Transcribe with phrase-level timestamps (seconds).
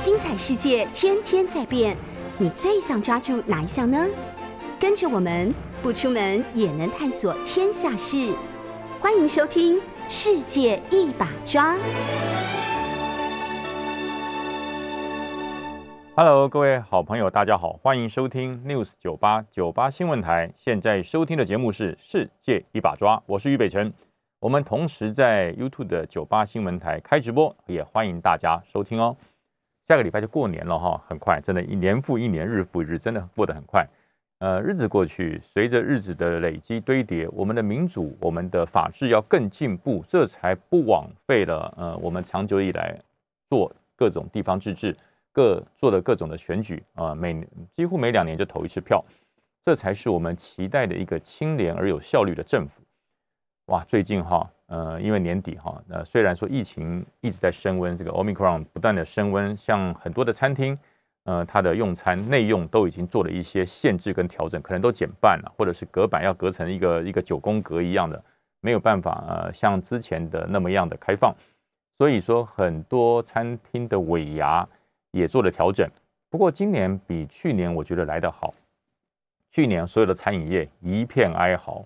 [0.00, 1.94] 精彩世界天天在变，
[2.38, 4.08] 你最想抓住哪一项呢？
[4.78, 8.34] 跟着我们不出门也能探索天下事，
[8.98, 9.76] 欢迎收听
[10.08, 11.74] 《世界一把抓》。
[16.16, 20.50] Hello，各位好朋友，大家好，欢迎收听 News 九八九八新闻台。
[20.56, 23.92] 现在收听的节目是《世界一把抓》，我是于北辰。
[24.38, 29.14] 我们同时在 YouTube 的九八新闻台开直播，也欢迎大家收听哦。
[29.90, 33.84] 下个礼拜就过年了哈，很快，真的，一年复一年，日复一日，真的过得很快。
[34.38, 42.96] 呃，日子过去，随着日子的累积堆叠，我们的民主、我们的法治要更进步，这才不枉费了呃我们长久以来
[43.48, 44.96] 做各种地方自治、
[45.32, 49.04] 各做的各种的选举啊、每几乎每两年就投一次票，
[49.64, 52.80] 这才是我们期待的一个清廉而有效率的政府。
[53.66, 60.78] 哇，最近哈，呃，因为年底哈，呃，虽然说疫情一直在升温，这个 Omicron 不断的升温，像很多的餐厅，
[61.24, 68.22] 呃，它的用餐内用都已经做了一些限制跟调整，可能都减半了，或者是隔板要隔成一个一个九宫格一样的，
[68.60, 71.34] 没有办法呃像之前的那么样的开放，
[71.98, 74.64] 所以说很多餐厅的尾牙
[75.10, 75.84] 也做了调整。
[76.30, 78.54] 不过今年比去年我觉得来得好，
[79.50, 81.84] 去年所有的餐饮业一片哀嚎。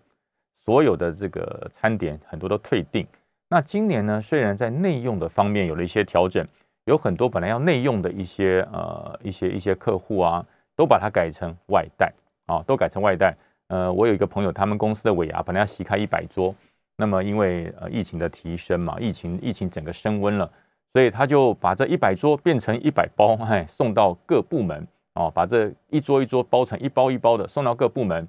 [0.64, 3.06] 所有的这个餐点很多都退订。
[3.48, 6.44] 那今年呢，虽然在内用的方面有了一些调整，
[6.86, 12.12] 有很多本来要内用的一些呃一些一些客户啊，都把它改成外带
[12.46, 13.36] 啊，都改成外带。
[13.68, 16.54] 呃，我有一个朋友，他们公司的尾牙本来要席开一百桌，
[16.96, 20.50] 那么因为呃疫情的提升嘛，疫情疫情整个升温了，
[20.94, 28.26] 所以他就把这一百桌变成一百包， 哎，送到各部门哦，把这一桌一桌包成一包一包的送到各部门，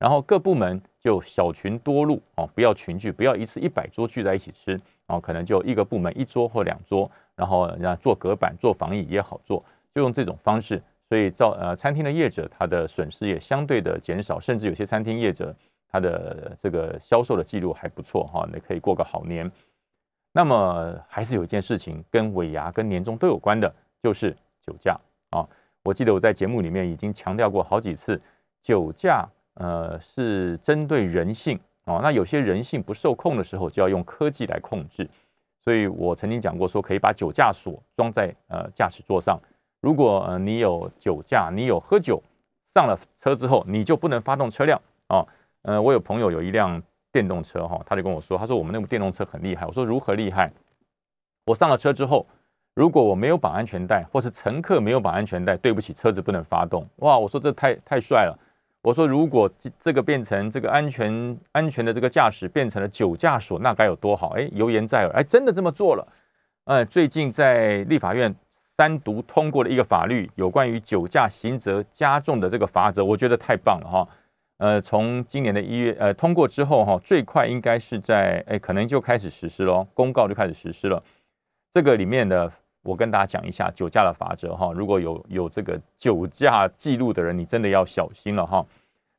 [0.00, 0.82] 然后各部门。
[1.06, 4.76] 就小群多入哦，不要群聚，不要一次一百桌聚在一起吃
[5.06, 15.54] 哦，可能就一个部门一桌或两桌，然后人家做隔板做防疫也好做，就用这种方式，所以造呃餐厅的业者他的损失也相对的减少，甚至有些餐厅业者
[15.88, 19.48] 他的这个销售的记录还不错哈，你可以过个好年。
[20.32, 23.72] 那么还是有一件事情跟尾牙跟年终都有关的，
[24.02, 24.98] 就是酒驾
[25.30, 25.46] 啊。
[25.84, 28.20] 我记得我在节目里面已经强调过好几次，
[28.60, 29.24] 酒驾。
[29.56, 32.00] 呃，是针对人性哦。
[32.02, 35.08] 那有些人性不受控的时候，就要用科技来控制。
[35.62, 39.38] 所以我曾经讲过，说可以把酒驾锁装在呃驾驶座上。
[39.80, 42.22] 如果呃你有酒驾，你有喝酒，
[42.66, 45.26] 上了车之后，你就不能发动车辆哦。
[45.62, 46.80] 呃，我有朋友有一辆
[47.10, 49.66] 电动车哈，他就跟我说，他说我们那部电动车很厉害。
[49.66, 50.52] 我说如何厉害？
[51.44, 52.26] 我上了车之后，
[52.74, 56.86] 如果我没有绑安全带，或是乘客没有绑安全带，对不起，车子不能发动。
[56.96, 58.38] 哇，我说这太太帅了。
[58.86, 64.28] 我说，如果这个变成这个安全安全的这个驾驶变成了酒驾锁，那该有多好？
[64.36, 66.06] 哎，油盐在耳，哎，真的这么做了。
[66.66, 68.32] 呃，最近在立法院
[68.76, 74.08] 单独通过了一个法律，有关于酒驾刑责加重的这个法则，我觉得太棒了哈。
[74.58, 81.02] 呃，从今年的一月呃通过之后哈，最快应该是在哎可能就开始实施喽，公告就开始实施了。
[81.72, 82.48] 这个里面的
[82.84, 88.64] 我跟大家讲一下酒驾的法则哈，如果有有这个酒驾记录的人，你真的要小心了哈。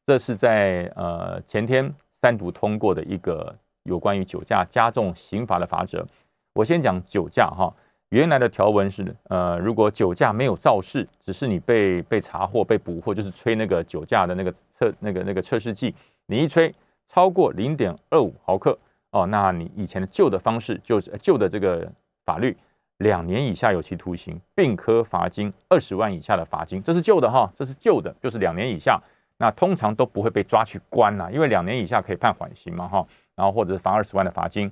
[0.07, 3.53] 这是在呃前天三读通过的一个
[3.83, 6.07] 有关于酒驾加重刑罚的法则。
[6.53, 7.75] 我先讲酒驾哈，
[8.07, 15.93] 原来的条文是呃，如果酒驾没有肇事，只是你被被查获、被捕获，就是吹那个酒驾的那个测那个那个测试剂，
[16.25, 16.73] 你一吹
[17.09, 18.79] 超过零点二五毫克
[19.11, 21.85] 哦，那你以前的旧的方式就是旧的这个
[22.23, 22.55] 法律，
[22.99, 28.97] 两年以下有期徒刑，并科罚金二十万以下的罚金，这是旧的哈，这是旧的，就是两年以下。
[29.37, 33.05] 那通常都不会被抓去关呐，因为两年以下可以判缓刑嘛，哈，
[33.35, 34.71] 然后或者是罚二十万的罚金。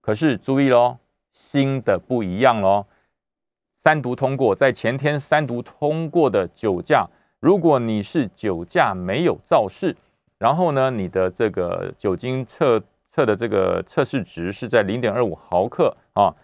[0.00, 0.98] 可是注意喽，
[1.32, 2.84] 新的不一样喽。
[3.78, 7.08] 三读通过，在前天三读通过的酒驾，
[7.40, 9.96] 如果你是酒驾没有肇事，
[10.38, 16.34] 然后呢，你的这个酒精测测的这个测试值是在零点二五毫克啊，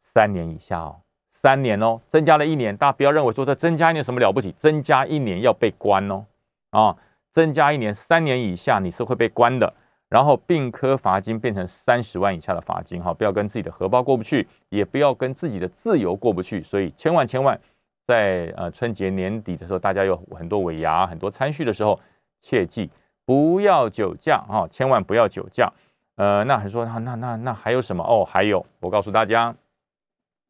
[0.00, 0.96] 三年以下哦，
[1.30, 6.24] 三年哦，增加了一年，大家不要认为说这增加一年什么了不起，增加一年要被关哦。
[6.72, 6.94] 啊，
[7.30, 9.72] 增加一年，三年以下你是会被关的。
[10.08, 16.62] 然后并科罚金变成三十万以下的罚金，哈，不要跟自己的荷包过不去，也不要跟自己的自由过不去。
[16.62, 17.58] 所以千万千万，
[18.06, 21.98] 在呃春节年底的时候，大家有很多尾牙、很多餐叙的时候，
[22.42, 22.90] 切记
[23.24, 25.72] 不要酒驾，哈，千万不要酒驾。
[26.16, 28.04] 呃，那还说那那那那还有什么？
[28.04, 29.56] 哦，还有，我告诉大家，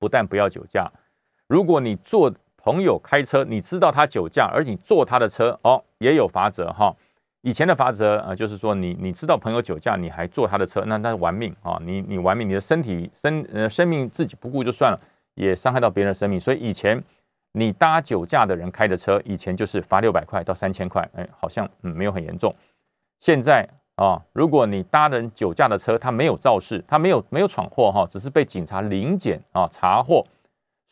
[0.01, 0.91] 不但不要酒驾，
[1.47, 6.95] 如果你坐朋友开车，你知道他酒驾，而你坐他的车，哦，也有罚则哈。
[7.41, 11.77] 以前的罚则啊，就是说你你知道朋友酒驾，你还坐他的车，那那是玩命啊！
[11.83, 15.01] 你你玩命，你的身体生呃生命自己不顾就算了，
[15.35, 16.39] 也伤害到别人的生命。
[16.39, 17.03] 所以以前
[17.51, 22.55] 你搭酒驾的人开的车，以前就是罚六百块到三千块，哎，好像嗯没有很严重。
[23.19, 30.25] 现在啊，如果你搭人酒驾的车，他没有肇事，他没有没有闯祸哈，只是被警察临检啊查获，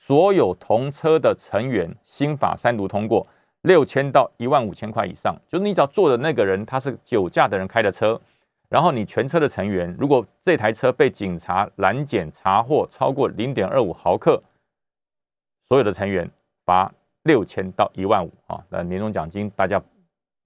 [0.01, 3.25] 所有同车的成员，新法三读通过，
[3.61, 8.21] 六千到一万五千块以上，就你只要坐的那个人他是酒驾的人开的车，
[8.69, 14.43] 然后你全车的成员，如果这台车被警察拦检查获超过零点二五毫克，
[15.69, 16.29] 所有的成员。
[16.67, 16.93] 罚
[17.25, 18.63] 六千到一万五啊！
[18.69, 19.83] 那年终奖金大家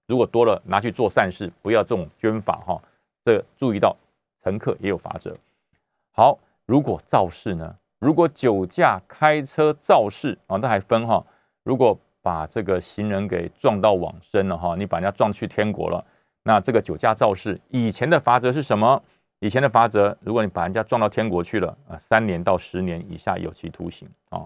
[0.07, 2.81] 如果多了拿去做善事，不要这种捐法哈。
[3.23, 3.95] 这注意到
[4.43, 5.35] 乘客也有罚则。
[6.13, 7.75] 好，如果肇事呢？
[7.99, 11.25] 如果酒驾开车肇事啊，那还分哈。
[11.63, 16.03] 如果把这个行人给撞到往生了哈，你把人家撞去天国了，
[16.43, 19.01] 那这个酒驾肇事以前的罚则是什么？
[19.39, 24.45] 以前的罚则，如果你把人家撞到天国去了啊，三年到十年以下有期徒刑啊。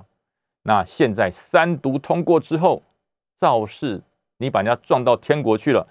[0.63, 2.83] 那现在三读通过之后，
[3.37, 4.01] 肇事
[4.37, 5.87] 你把人家撞到天国去了，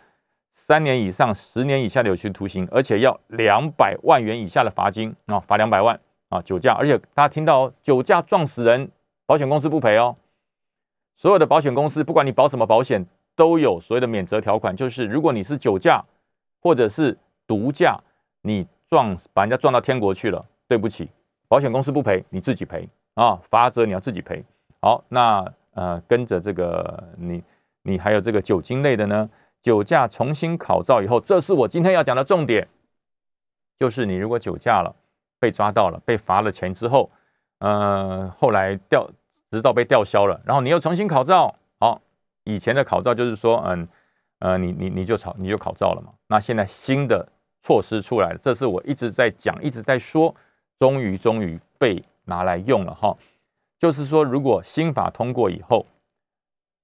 [0.52, 5.99] 三年以上十年以下的有期徒刑，而且要两百万元以下的罚金啊，罚两百万
[6.29, 8.91] 啊，酒驾，而且大家听到哦酒驾撞死人，
[9.27, 10.17] 保险公司不赔哦。
[11.17, 16.05] 所有的保险公司，不管你保什么保险，都有所谓的免责条款，就是如果你是酒驾
[16.61, 17.99] 或者是毒驾，
[18.43, 21.11] 你撞把人家撞到天国去了，对不起，
[21.49, 24.45] 保险公司不赔，你自己赔啊，罚则你要自己赔。
[24.81, 27.43] 好，那呃，跟着这个你，
[27.83, 29.29] 你还有这个酒精类的呢？
[29.61, 32.69] 酒驾重新考照以后，这是我今天要讲的重点，
[33.77, 34.95] 就是你如果酒驾了，
[35.38, 37.11] 被抓到了，被罚了钱之后，
[37.58, 39.08] 呃，后来吊
[39.50, 42.00] 执照被吊销了，然后你又重新考照，好，
[42.44, 43.88] 以前的考照就是说，嗯，
[44.40, 46.12] 呃，你你你就考你就考照了嘛。
[46.26, 47.26] 那现在新的
[47.62, 50.35] 措施出来了，这是我一直在讲，一直在说，
[50.79, 53.17] 终于终于被拿来用了哈。
[53.79, 55.87] 就是说，如果新法通过以后，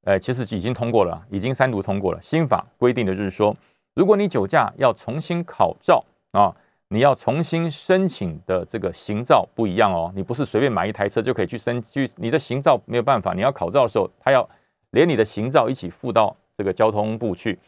[0.05, 2.23] 呃，其实已经通过了，已经三读通过了。
[2.23, 3.57] 新法规定的就是说，
[3.95, 6.55] 如果你酒驾要重新考照啊，
[6.95, 14.49] 你要重新申请的这个行照不一样哦，你不是随便买一台车就可以去申去，你的行照没有办法，你要考照的时候，他要
[14.91, 17.59] 连你的行照一起附到这个交通部去，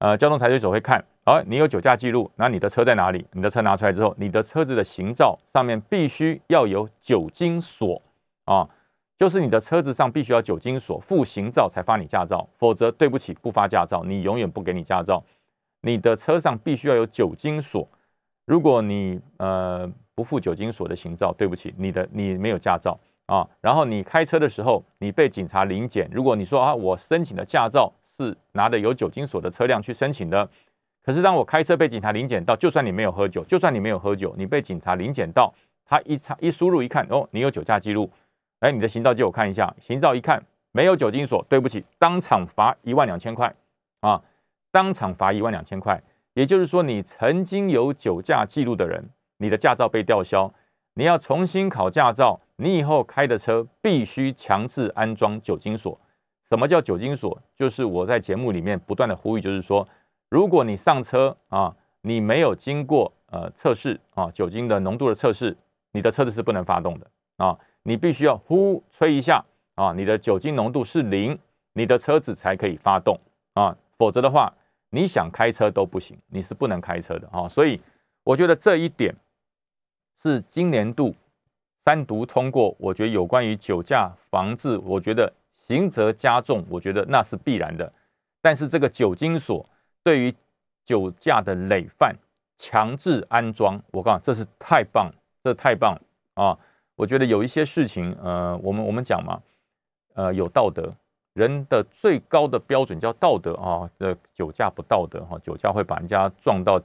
[0.00, 3.24] 呃，交通裁决所会看，好，你有酒驾记录，那你的车在哪里？
[3.32, 8.02] 你的车拿出来之后，你的车子的行照上面必须要有酒精锁。
[8.44, 8.68] 啊，
[9.18, 15.24] 就是你的车子上必须要酒精锁，附行照才发你驾照，否则对不起，不发驾照，你永远不给你驾照。
[15.80, 17.88] 你的车上必须要有酒精锁，
[18.48, 23.46] 如果你呃不付酒精锁的行照，对不起，你的你没有驾照啊。
[23.60, 30.48] 然后你开车的时候，你被警察临检，如果你说啊，我申请的驾照是拿的有酒精锁的车辆去申请的，
[31.02, 35.52] 可是当我开车被警察临检到，就算你没有喝酒，就算你没有喝酒，你被警察临检到，
[35.84, 38.10] 他一查一输入一看，哦，你有酒驾记录。
[38.60, 40.42] 哎，你的行照借我看一下，行照一看
[40.72, 43.54] 没有酒精锁，对不起，当场罚一万两千块
[44.00, 44.22] 啊！
[44.70, 46.02] 当场罚一万两千块，
[46.34, 50.52] 也就是说，你曾经有酒驾记录的人，你的驾照被吊销，
[50.94, 55.98] 你要重新考驾照，你以后开的车必须强制安装酒精锁。
[56.48, 57.40] 什么叫酒精锁？
[57.56, 59.86] 就是我在节目里面不断的呼吁，就是说，
[60.30, 65.56] 如果你上车啊，你没有经过呃测试啊酒精的浓度的测试，
[65.92, 67.58] 你的车子是不能发动的啊。
[67.82, 71.38] 你必须要呼吹一下啊，你的酒精浓度是零，
[71.72, 73.18] 你的车子才可以发动
[73.54, 74.52] 啊，否则的话，
[74.90, 77.48] 你想开车都不行，你是不能开车的啊。
[77.48, 77.80] 所以
[78.24, 79.14] 我觉得这一点
[80.22, 81.14] 是今年度
[81.84, 87.92] 三读通过，我觉得有关于酒驾防治，我觉得刑责加重，我觉得那是必然的。
[88.40, 89.68] 但是这个酒精锁
[90.02, 90.34] 对于
[90.84, 92.16] 酒驾的累犯
[92.56, 95.10] 强制安装，我告诉你，这是太棒，
[95.42, 96.00] 这太棒了
[96.42, 96.58] 啊！
[96.94, 99.40] 我觉得有一些事情，呃，我们我们讲嘛，
[100.14, 100.92] 呃，有道德，
[101.38, 103.88] 人的最高的标准叫道德啊。
[103.98, 106.80] 这酒驾不道德哈，酒驾会把人家撞到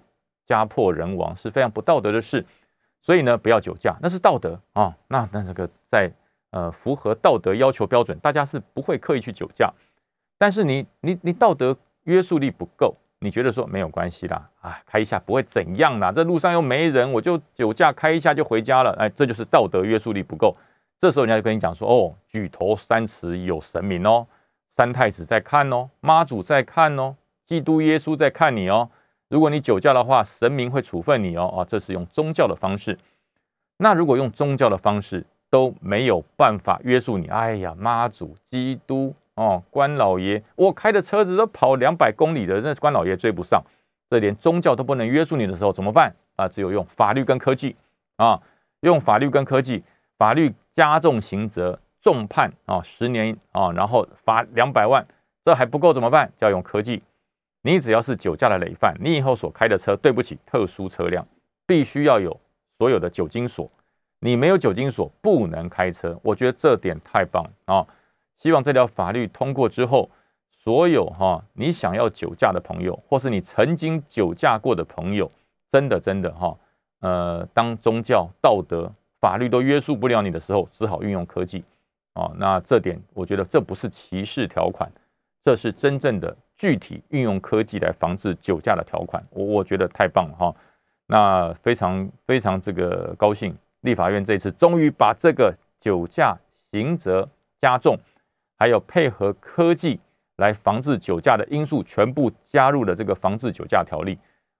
[0.45, 2.45] 家破人亡，是非常不道德的事。
[3.01, 4.95] 所以呢，不要酒驾，那是道德啊。
[5.07, 6.11] 那那这个在
[6.51, 9.73] 呃符合道德要求标准，大家是不会刻意去酒驾。
[10.37, 12.95] 但是你你你道德约束力不够。
[13.19, 20.53] 你觉得说没有关系啦，啊，开一下不会怎样啦，这路上又没人，我就酒驾开一下就回家了，哎，这就是道德约束力不够。
[20.99, 24.27] 这时候人家就跟你讲说，哦，举头三尺有神明哦，
[24.75, 27.15] 三太子在看哦，妈祖在看哦，
[27.45, 28.89] 基督耶稣在看你哦。
[29.29, 32.97] 如果你酒驾的话，神明会处分你哦，啊，这是用宗教的方式。
[33.77, 39.13] 那如果用宗教的方式都没有办法约束你，哎呀，妈祖、基督。
[39.35, 43.63] 哦，关老爷，我开的车子都跑两百公里的，那关老爷追不上。
[44.07, 46.47] 这连宗教都不能约束你的时候怎么办啊？
[46.47, 47.75] 只有用法律跟科技
[48.17, 48.39] 啊，
[48.81, 49.83] 用法律跟科技，
[50.19, 55.03] 法律加重刑责，重判啊，十年啊，然后罚两百万，
[55.45, 56.29] 这还不够怎么办？
[56.37, 57.01] 就要用科技。
[57.61, 61.25] 你只要是酒驾的累犯，你以后所开的车，对不起，特殊车辆
[61.65, 62.37] 必须要有
[62.77, 63.71] 所有的酒精锁。
[64.19, 66.19] 你没有酒精锁，不能开车。
[66.21, 67.87] 我觉得这点太棒啊！
[68.37, 70.09] 希望这条法律通过之后，
[70.51, 75.31] 所有哈你想要酒驾的朋友，或是你曾经酒驾过的朋友，
[75.71, 76.57] 真的真的哈，
[76.99, 78.91] 呃，当宗教、道德、
[79.21, 81.63] 法律都约束不了你的时候，只好运用科技
[82.13, 82.31] 啊。
[82.37, 84.91] 那这点，我觉得这不是歧视条款，
[85.43, 86.35] 这是真正的。
[86.55, 90.55] 具体运用科技来防治酒驾的条款，我我觉得太棒了哈。
[91.07, 96.37] 那非常非常这个高兴，立法院这次终于把这个酒驾
[96.71, 97.27] 刑责
[97.59, 97.97] 加重，
[98.57, 99.99] 还有配合科技
[100.37, 104.17] 来防治酒驾的因素全部加入了这个防治酒驾条例。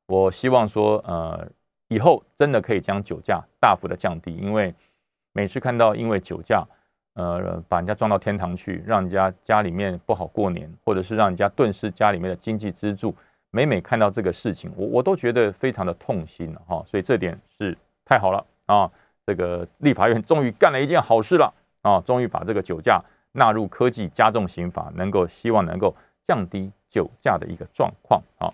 [0.08, 1.48] 我希望说，呃，
[1.90, 4.74] 以后真的可以将酒驾大幅的降低，因为
[5.32, 6.68] 每次看到因为酒驾。
[7.14, 13.16] 呃，把人家撞到天堂去，让人家家里面不好过年，或者是让人家顿失家里面的经济支柱。
[13.52, 16.84] 每每看到这个事情，我我都觉得非常的痛心哈。
[16.88, 18.90] 所以这点是太好了啊！
[19.28, 21.54] 这个立法院终于干了一件好事了
[21.84, 22.02] 啊！
[22.02, 23.00] 终于把这个酒驾
[23.32, 28.52] 纳入科技加重刑法，能够希望能够降低酒驾的一个状况啊。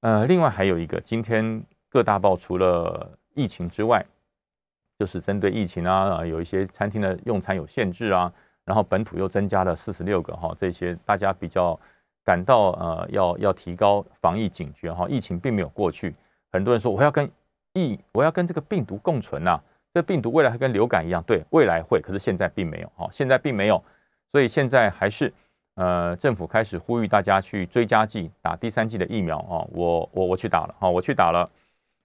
[0.00, 4.02] 呃，另外还有一个，今天各大报除了疫情之外。
[5.02, 8.32] 就是针对疫情啊，有一些餐厅的用餐有限制啊，
[8.64, 11.76] 然后本土又增加了四十六个哈，这些大家比较
[12.24, 16.14] 感到呃要要提高防疫警觉哈，疫情并没有过去，
[16.52, 17.28] 很多人说我要跟
[17.72, 19.60] 疫我要跟这个病毒共存呐，
[19.92, 23.82] 这病毒未来会跟流感一样，对，未来会，可是现在并没有哈，现在并没有，
[24.30, 25.34] 所以现在还是
[25.74, 31.50] 呃政府开始呼吁大家去追加剂打第三剂的疫苗啊，我我我去打了哈，我去打了，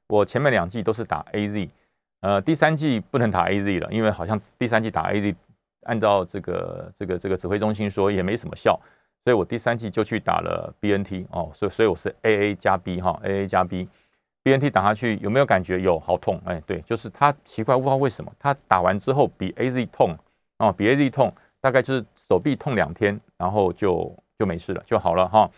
[0.07, 1.69] 我前面两剂都是打 A Z。
[2.21, 5.35] 呃，第三季不能打 A Z 了，因为好像第三季打 A Z，
[5.83, 8.79] 按照这个这个这个指挥中心说也没什么效，
[9.23, 15.79] 所以我第三季就去打了 B N T 哦，所以所以我是 A A 加 B 哈，A A 加 B，B N T 打下去有没有感觉？
[15.79, 20.15] 有，好痛，哎，对，就是它奇怪，不知道为什么，它打完之后比 A Z 痛
[20.57, 21.31] 哦，比 A Z 痛，
[21.61, 25.49] 大概就是手臂痛两天，然后就就没事了，就好了哈。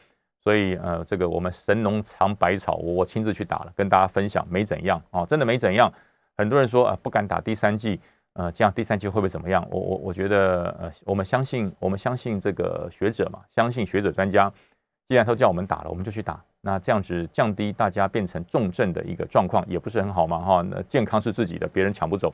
[0.41, 5.91] 所以呃，这个我们神农尝百草，我我亲自去打了，跟大家分享，没怎样哦，真的没怎样。
[6.39, 7.99] 很多人说啊，不敢打第三剂，
[8.31, 9.67] 呃，这样第三剂会不会怎么样？
[9.69, 14.49] 我我我觉得，呃，我们相信，我们相信这个学者嘛，相信学者专家，
[15.09, 16.41] 既然都叫我们打了，我们就去打。
[16.61, 20.61] 那这样子降低大家变成重症的一个状况，也不是很好嘛，哈。
[20.61, 22.33] 那健康是自己的，别人抢不走。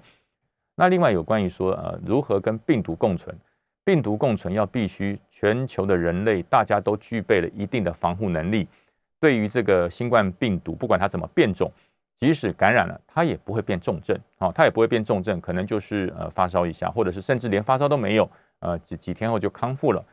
[0.76, 3.36] 那另外有关于说，呃，如何跟病毒共存？
[3.84, 8.68] 病毒共存要必须全球的人类大家都具备了一定的防护能力，
[9.20, 11.72] 对于这个新冠病毒，不管它怎么变种。
[12.18, 18.30] 即使感染了，它也不会变重症，哦，它也不会变重症，可能就是呃发烧一下，或者是甚至连发烧都没有，
[18.60, 20.04] 呃几几天后就康复了。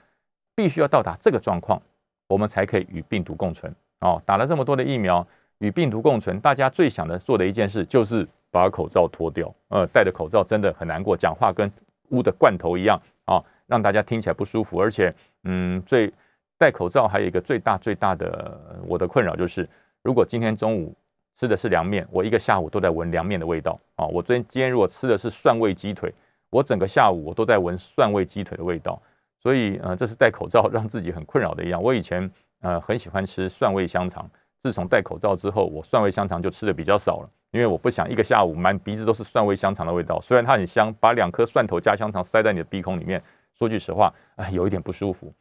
[0.57, 1.81] 必须要到达这个状况，
[2.27, 3.73] 我们才可以与病毒共存。
[4.01, 5.25] 哦，打了这么多的疫苗，
[5.59, 9.55] 与病毒共存，大家最想的做的一件事就是把口罩脱掉。
[9.69, 11.71] 呃，戴着口罩真的很难过，讲话跟
[12.11, 14.81] 捂的罐头一样啊，让大家听起来不舒服。
[14.81, 16.13] 而且，嗯，最
[16.59, 19.69] 戴口罩还有一个最大最大的我的困扰就是，
[20.03, 20.93] 如果今天中午。
[21.39, 24.07] 吃的是凉面，我一个下午都在闻凉面的味道啊！
[24.07, 26.12] 我昨天今天如果吃的是蒜味鸡腿，
[26.51, 29.01] 我整个下午我都在闻蒜味鸡腿的味道。
[29.41, 31.83] 所以呃，这是戴口罩让自己很困扰的一样。
[31.83, 34.31] 我以前呃很喜欢吃蒜味香肠，
[34.62, 40.21] 自从戴口罩之后，我蒜味香肠就吃的比较少了，因为我不想一个下午满鼻子都是蒜味香肠的味道。
[40.21, 43.21] 虽然它很香，把两颗蒜头加香肠塞在你的鼻孔里面，
[43.53, 45.35] 说句实话，哎，有一点不舒服。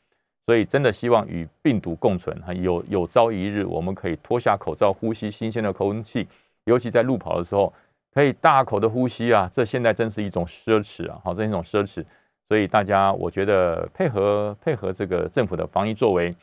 [0.48, 2.52] 所以，真的希望与病毒共存哈。
[2.52, 6.28] 有有朝一日，我们可以脱下口罩，呼吸新鲜的空气，
[6.64, 7.72] 尤其在路跑的时候，
[8.12, 9.50] 可以大口的呼吸啊。
[9.54, 11.22] 这现在真是一种奢侈啊！
[11.24, 12.04] 好，这是一种奢侈。
[12.50, 16.36] 所以大家，我觉得配合配合这个政府的防疫作为，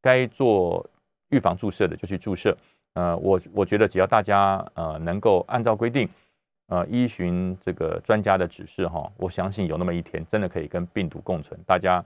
[0.00, 0.84] 该做
[1.28, 2.56] 预防注射的就去注射。
[2.94, 6.08] 呃，我我觉得只要大家呃能够按照规定，
[6.68, 11.60] 呃依循这个专家的指示哈，我相信有那么一天，真的可以跟病毒共存。
[11.66, 12.02] 大家。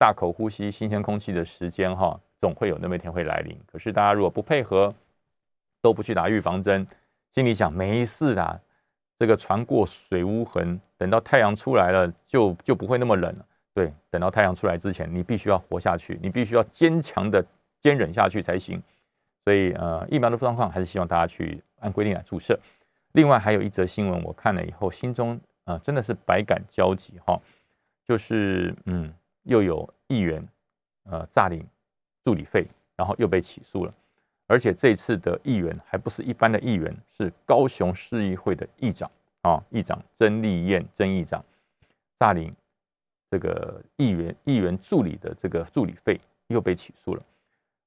[0.00, 3.54] 大口呼吸新鲜空气的时间，哈，总会有那么一天会来临。
[3.70, 4.94] 可是大家如果不配合，
[5.82, 6.86] 都不去打预防针，
[7.34, 8.58] 心里想没事啦，
[9.18, 13.46] 这个船过水无痕，等到太阳出来了，就就不会那么冷了。
[13.74, 17.44] 对，等到太阳出来之前，你必须要活下去，你必须要坚强的
[17.78, 18.82] 坚忍下去才行。
[19.44, 22.58] 所以，呃，疫苗的状况还是希望大家去按规定来注射。
[23.12, 27.38] 另外，还有一则新闻，我看了以后，心中啊真的是百感交集哈，
[28.08, 29.12] 就是嗯。
[29.44, 30.46] 又有议员，
[31.04, 31.66] 呃，诈领
[32.24, 32.66] 助理费，
[32.96, 33.92] 然后又被起诉了。
[34.46, 39.10] 而且这次的议员还不是一般的议员，是高雄市议会的议长
[39.42, 41.44] 啊，议长曾丽燕曾议长
[42.18, 42.52] 诈领
[43.30, 47.22] 这个议员议员助理的这个助理费又被起诉了。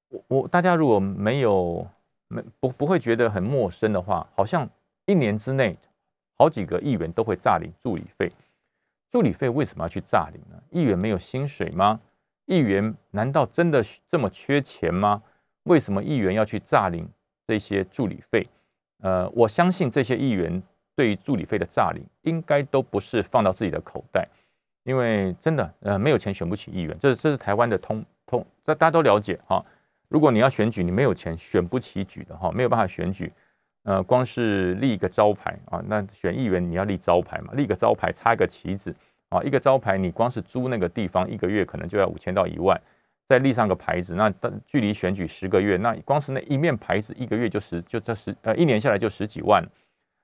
[0.08, 1.86] 我我大家如果没有
[2.28, 4.68] 没不不会觉得很陌生的话，好像
[5.04, 5.76] 一年之内
[6.38, 8.32] 好几个议员都会诈领助理费。
[9.14, 10.60] 助理费为什么要去诈领呢？
[10.70, 12.00] 议员没有薪水吗？
[12.46, 15.22] 议员难道真的这么缺钱吗？
[15.62, 17.08] 为什么议员要去诈领
[17.46, 18.44] 这些助理费？
[19.02, 20.60] 呃，我相信这些议员
[20.96, 24.26] 对于助理费的诈领，应该都不是放到自己的口袋，
[24.82, 29.64] 因为真的呃没有钱选不起议员，这这是台湾的通通，这大家都了解哈。
[30.08, 33.32] 如果你要选举，你没有钱选不起举的哈，没有办法选举，
[33.84, 38.94] 呃，光是立一个招牌啊，那选议员你要立招牌嘛，立个招牌插一个旗子。
[39.30, 42.80] 啊，一个招牌，你光是租那个地方，一个月可能就要五千到一万，
[43.26, 44.32] 再立上个牌子，那
[44.64, 49.64] 距离选举十个月，那光是那一面牌子，一个月就十，就这十，呃，一年下来就十几万。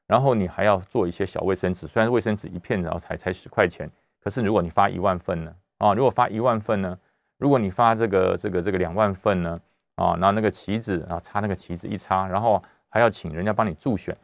[0.07, 3.91] 然后你还要做一些小卫生纸，虽然卫生纸一片然后才才十块钱，
[4.23, 5.53] 可是如果你发一万份呢？
[5.79, 6.97] 啊，如果发一万份呢？
[7.39, 9.61] 如果你发这个这个这个两万份呢？
[9.97, 14.15] 啊，那那个旗子啊，插那个旗子一插，然后还要请人家帮你助选，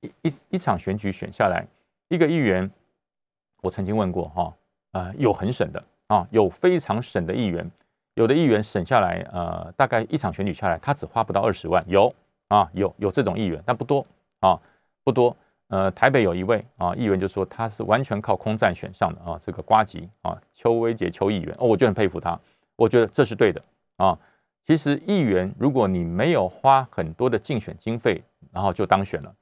[0.00, 1.66] 一一一场选举选下来，
[2.08, 2.70] 一个议员。
[3.60, 4.56] 我曾经问过哈，
[4.90, 7.70] 呃，有很省的啊，有非常省的议员，
[8.14, 12.12] 有的议员省下来，呃，大概一场选举下来，他只花不到二十万，有
[12.48, 14.04] 啊，有有这种议员，但不多
[14.40, 14.58] 啊，
[15.04, 15.36] 不多。
[15.68, 22.38] 呃，台北有一位啊，议员就说他是完全靠空战选上的啊，这个瓜吉啊，邱威杰邱议员，哦，我就很佩服他，
[22.76, 23.62] 我觉得这是对的
[23.96, 24.18] 啊。
[24.66, 29.34] 其实议员，如果你没有花很多的竞选经费，然后就当选了，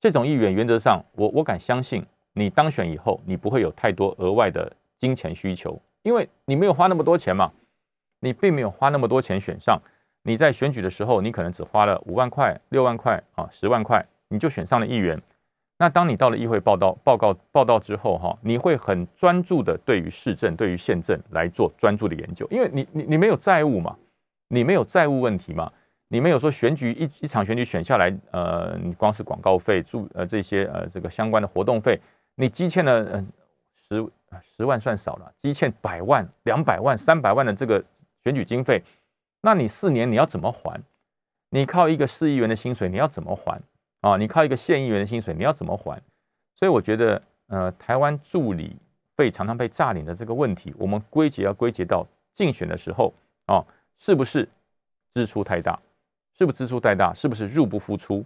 [0.00, 2.04] 这种议员原则上，我我敢相信。
[2.34, 7.52] 你当选以后，你不会有太多额外的金钱需求，因为你没有花那么多钱嘛，
[8.20, 9.78] 你并没有花那么多钱选上。
[10.22, 15.20] 你在选举的时候，你可能只花了五万块、六万块啊、十万块，你就选上了议员。
[15.78, 23.94] 那当你到了议会报道、报告、报道之后，哈，你会很专注的对于市政、对于县政来做专注的研究，因为你、你、你没有债务嘛，
[24.52, 25.72] 你没有债务问题嘛。
[26.08, 31.98] 你没有说选举一一场选举选下来，呃，你光是广告费、住呃这些呃这个相关的活动费。
[32.34, 33.26] 你积欠了嗯
[33.74, 34.06] 十
[34.42, 37.82] 十万算少了，积欠百万、两百万、三百万的这个
[38.22, 38.82] 选举经费，
[39.40, 40.78] 那你四年你要怎么还？
[41.48, 43.58] 你靠一个市议员的薪水你要怎么还
[44.02, 44.18] 啊？
[44.18, 45.98] 你靠一个县议员的薪水你要怎么还？
[46.54, 48.76] 所以我觉得呃，台湾助理
[49.16, 53.14] 费常常被诈领的这个问题，我们归结要归结到竞选的时候
[53.46, 53.64] 啊，
[54.04, 54.48] 是不是
[55.14, 55.78] 支出太大？
[56.36, 57.14] 是不是支出太大？
[57.14, 58.24] 是不是入不敷出？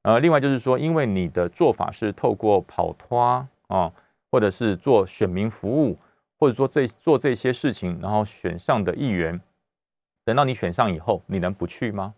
[0.00, 3.92] 呃，另外就是说，因为你的做法是透过跑脱啊，
[4.30, 5.98] 或者是做选民服务，
[6.38, 9.38] 或者说这做这些事情，然后选上的议员，
[10.24, 12.14] 等到你选上以后，你能不去吗？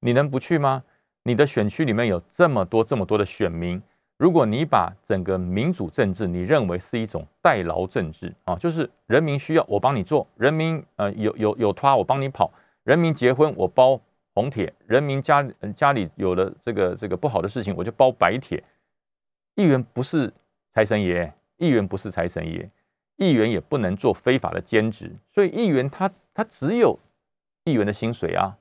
[0.00, 0.82] 你能不去吗？
[1.22, 3.80] 你的选区里面有这么多这么多的选民，
[4.22, 12.48] 如果你把整个民主政治，你认为是一种代劳政治啊，就是人民需要我帮你做，人民呃有有有拖我帮你跑，
[12.84, 14.00] 人民结婚我包。
[14.32, 15.42] 红铁人民家
[15.74, 18.62] 家里有了这个这个不好的事情，我就包白铁。
[19.56, 20.32] 议员不是
[20.72, 22.70] 财神爷，议员不是财神爷，
[23.16, 25.10] 议员也不能做非法的兼职。
[25.32, 26.96] 所以议员他他只有
[27.64, 28.56] 议员的薪水啊，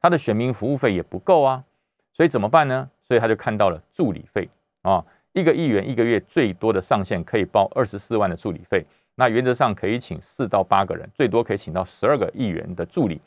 [0.00, 1.64] 他的选民服务费也不够啊。
[2.12, 2.90] 所以怎么办呢？
[3.04, 4.48] 所以他就看到了助理费
[4.86, 8.86] 啊，一个议员一个月最多的上限可以包二十四万的助理费。
[9.16, 13.20] 那原则上可以请四到八个人，最多可以请到十二个议员的助理。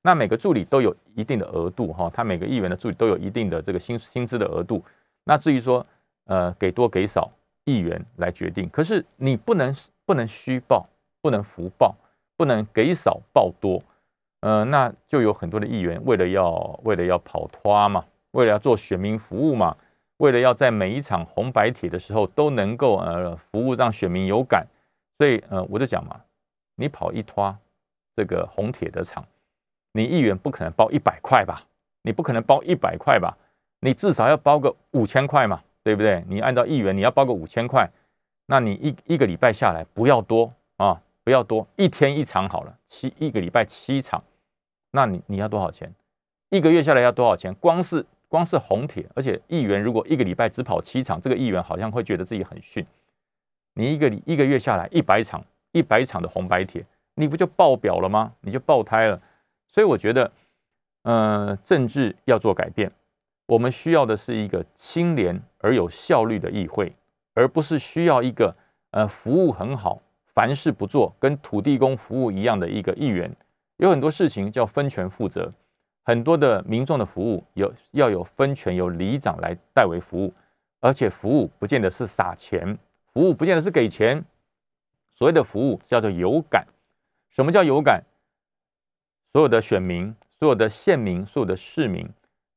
[0.00, 4.82] 那每个助理都有一定的额度哈，他每个议员的助理都有一定的这个薪薪资的额度。
[5.24, 5.84] 那至于说，
[6.24, 7.30] 呃，给多给少，
[7.64, 8.68] 议员来决定。
[8.70, 9.74] 可是你不能
[10.06, 10.88] 不能虚报，
[11.20, 11.94] 不能浮报，
[12.36, 13.82] 不能给少报多。
[14.40, 19.76] 呃，那就有很多的议员为了要为了要跑脱嘛，为了要做选民服务嘛，
[20.22, 24.64] 为了要在每一场红白帖的时候都能够呃服务让选民有感，
[25.18, 26.20] 所以呃我就讲嘛，
[26.76, 27.52] 你跑一拖
[28.14, 29.24] 这个红铁的场。
[29.92, 31.64] 你议员不可能包一百块吧？
[32.02, 33.36] 你不可能包一百块吧？
[33.80, 36.24] 你至少要包个五千块嘛，对不对？
[36.28, 37.90] 你按照议员，你要包个五千块，
[38.46, 44.22] 那你一一个礼拜下来不要多啊，不要多，一天一场好了，七一个礼拜七场，
[44.92, 45.92] 那你你要多少钱？
[46.50, 47.52] 一个月下来要多少钱？
[47.56, 52.82] 光是光是红铁，而且议员如果一个礼拜只跑七场，这个议员好像会觉得自己很逊。
[53.74, 56.82] 你一个一个月下来一百场，一百场的红白铁，
[57.14, 58.32] 你不就爆表了吗？
[58.40, 59.20] 你就爆胎了。
[59.68, 60.32] 所以我觉得，
[61.02, 62.90] 呃，政治要做改变，
[63.44, 66.90] 我们需要的是一个清廉而有效率的议会，
[67.34, 68.56] 而不是需要一个
[68.92, 70.00] 呃服务很好、
[70.32, 73.30] 凡事不做、跟土地公服务一样的一个议员。
[73.76, 75.50] 有很多事情叫分权负责，
[76.04, 80.34] 很多的民众的服务有要有分权，由里长来代为服务，
[80.80, 82.76] 而且服务不见得是撒钱，
[83.12, 84.24] 服务不见得是给钱。
[85.14, 86.66] 所谓的服务叫做有感。
[87.30, 88.02] 什么叫有感？
[89.32, 92.08] 所有的选民、所有的县民、所有的市民，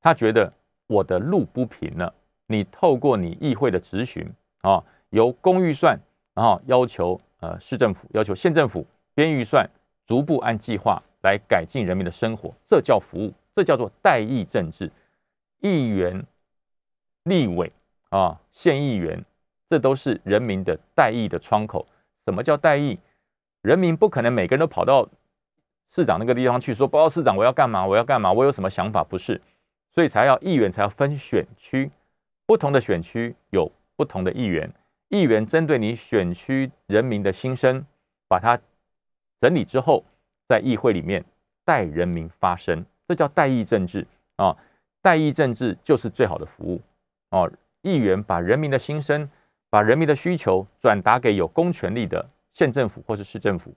[0.01, 0.51] 他觉得
[0.87, 2.13] 我的路不平了。
[2.47, 4.27] 你透过你议会的质询
[4.61, 5.99] 啊，由公预算，
[6.33, 9.69] 然后要求呃市政府、要求县政府编预算，
[10.05, 14.91] 逐步按计划来改进人民的生活，这叫服务，这叫做代议政治。
[15.61, 16.23] 议员、
[17.23, 17.71] 立委
[18.09, 19.23] 啊、县议员，
[19.69, 21.87] 这都是人民的代议的窗口。
[22.25, 22.99] 什么叫代议？
[23.61, 25.09] 人民不可能每个人都跑到
[25.89, 27.83] 市长那个地方去说，报告市长，我要干嘛？
[27.85, 28.31] 我要干嘛？
[28.31, 29.03] 我有什么想法？
[29.03, 29.41] 不是，
[29.91, 31.89] 所以才要议员才要分选区，
[32.45, 34.71] 不同的选区有不同的议员，
[35.09, 37.83] 议员针对你选区人民的心声，
[38.27, 38.59] 把它
[39.45, 40.03] 整理之后，
[40.47, 41.23] 在议会里面
[41.63, 44.03] 代人民发声，这叫代议政治
[44.37, 44.57] 啊。
[45.03, 46.81] 代议政治就是最好的服务
[47.29, 47.47] 哦。
[47.83, 49.29] 议员把人民的心声，
[49.69, 53.71] 把人民的需求转达给有公权力的县政府或是市政府，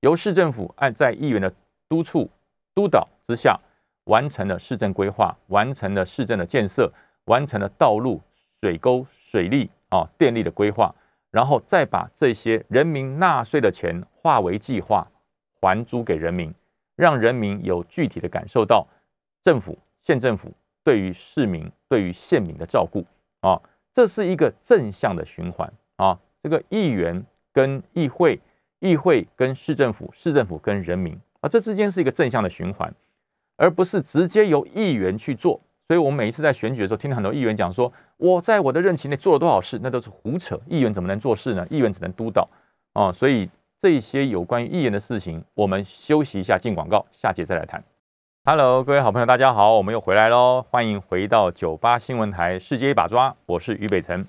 [0.00, 1.52] 由市政府按在议员的
[1.86, 2.30] 督促
[2.74, 3.60] 督导之下，
[4.04, 6.90] 完成了市政规划，完成了市政的建设，
[7.26, 8.18] 完成了道路、
[8.62, 10.94] 水沟、水利啊、电力的规划，
[11.30, 15.06] 然后再把这些人民纳税的钱化为计划
[15.60, 16.50] 还租给人民，
[16.96, 18.86] 让人民有具体的感受到
[19.42, 19.78] 政府。
[20.00, 20.50] 县政府
[20.82, 23.04] 对于市民、对于县民的照顾
[23.40, 23.60] 啊，
[23.92, 26.18] 这是一个正向的循环啊。
[26.42, 28.40] 这个议员跟议会、
[28.80, 32.90] 议会跟市政府、市政府跟人民啊，这之间是一个正向的循环，
[33.56, 35.60] 而不是直接由议员去做。
[35.86, 40.58] 所以，我们每一次在选举的时候，听到很多议员讲说：“我在我的任期内做了多少事？”那都是胡扯。
[40.66, 41.66] 议员怎么能做事呢？
[41.70, 42.46] 议员只能督导
[42.92, 43.12] 啊。
[43.12, 43.48] 所以，
[43.84, 47.84] 这些有关于议员的事情，我们休息一下，进广告，下节再来谈。
[48.46, 50.64] Hello，各位好朋友，大家好，我们又回来喽！
[50.70, 54.26] 欢迎回到九八新闻台《世界一把抓》，我是于北辰。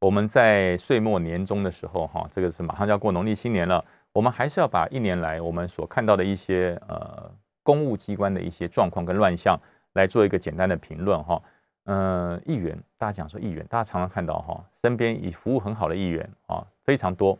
[0.00, 9.58] 我们在岁末年终的时候，哈，这个是马上就要过农历新年了，我们还是要把一年来我们所看到的一些呃公务机关的一些状况跟乱象
[9.94, 11.40] 来做一个简单的评论，哈。
[11.86, 17.38] 嗯，议员，大家讲说议员，大家常常看到哈，身边以服务很好的议员啊，非常多，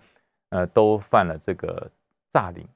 [0.51, 1.91] 呃，都犯了这个
[2.33, 2.67] 诈领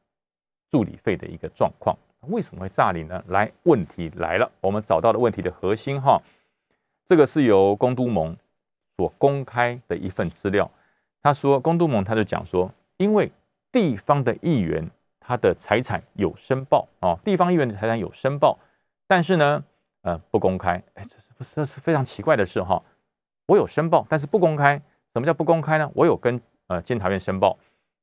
[0.70, 1.96] 助理费的一个状况。
[2.28, 3.24] 为什么会诈领呢？
[3.28, 6.22] 来，问题来了，我们找到的问题的核心哈，
[7.04, 8.37] 这个是由公都盟
[8.96, 10.70] 所公开的一份资料。
[11.22, 13.32] 他说，公都盟他就讲说，因为
[13.72, 18.58] 地方的议员他的财产有申报啊，地方议员的财产有申报，
[19.06, 19.64] 但是呢，
[20.02, 20.82] 呃，不公开。
[20.94, 22.82] 哎，这是不是这是非常奇怪的事哈？
[23.46, 24.80] 我有申报，但是不公开。
[25.12, 25.90] 什么叫不公开呢？
[25.94, 27.58] 我有跟呃监察院申报，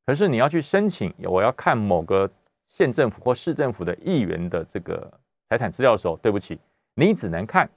[0.09, 2.27] 可是你要去申请，我要看某个。
[2.67, 5.11] 县政府或市政府的议员的这个
[5.47, 6.59] 财产资料的时候，对不起，
[6.95, 7.69] 你只能看，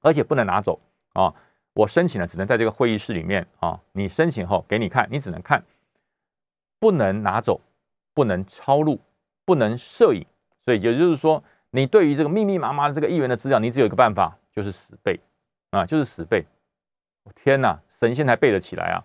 [0.00, 0.78] 而且不能拿走
[1.14, 1.34] 啊！
[1.72, 3.80] 我申请了，只能在这个会议室里面啊。
[3.92, 5.62] 你申请后给你看，你只能看，
[6.78, 7.60] 不能拿走，
[8.14, 8.98] 不能抄录，
[9.46, 10.24] 不能摄影。
[10.62, 15.20] 所以也就是说，你对于这个密密麻麻的这个议员的资料，你只有一个办法，就是死背
[15.70, 16.46] 啊，就是死背。
[17.34, 19.04] 天哪，神仙才背得起来啊！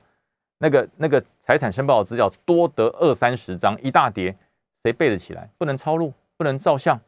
[0.62, 4.36] 那个那个财产申报的资料多得二三十张，一大叠。
[4.84, 5.50] 谁背得起来？
[5.58, 7.00] 不能抄录，不能照相，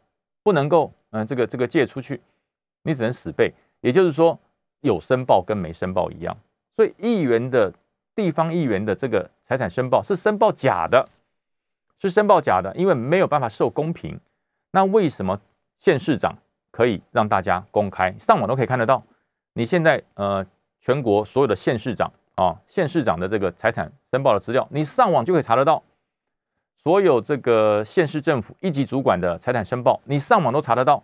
[0.44, 2.22] 不能够嗯，这个这个借出去，
[2.84, 3.54] 你只能死背。
[3.82, 4.38] 也就是说，
[4.82, 6.38] 有申报跟没申报一样。
[6.76, 7.74] 所以，议员的
[8.16, 11.08] 地方议员的这个财产申报是申报假的，
[12.00, 14.20] 是申报假的，因为没有办法受公平。
[14.72, 15.40] 那为什么
[15.80, 16.38] 县市长
[16.72, 19.04] 可以让大家公开上网都可以看得到？
[19.54, 20.46] 你现在呃，
[20.80, 25.84] 全国所有的县市长啊，县市长的这个财产申报的资料，你上网就可以查得到。
[26.76, 31.02] 所有这个县市政府一级主管的财产申报，你上网都查得到，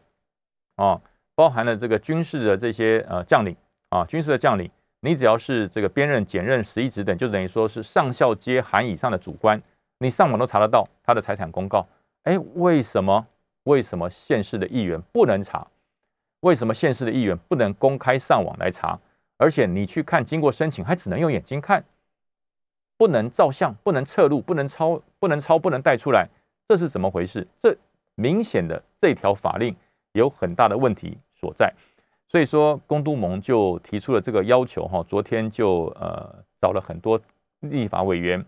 [0.75, 0.99] 啊，
[1.35, 3.55] 包含了这个军事的这些呃将领
[3.89, 9.61] 啊，军事的将领，你只要是这个编任、检任、十一职等，就等于说是上校阶含以上的主官，
[9.99, 11.87] 你上网都查得到他的财产公告。
[12.23, 13.25] 哎，为什么？
[13.63, 15.67] 为什么县市的议员不能查？
[16.41, 18.99] 为什么县市的议员不能公开上网来查？
[19.39, 21.83] 而且你去看，经过申请还只能用眼睛看。
[22.97, 26.27] 不能照相，不能侧录，不能抄，不能抄，不能带出来，
[26.67, 27.47] 这是怎么回事？
[27.57, 27.73] 这
[28.15, 29.73] 明显的这条法令
[30.11, 31.73] 有很大的问题所在。
[32.27, 37.17] 所以说，公都盟就提出了这个要求，哈，昨天就呃找了很多
[37.61, 38.45] 立法委员，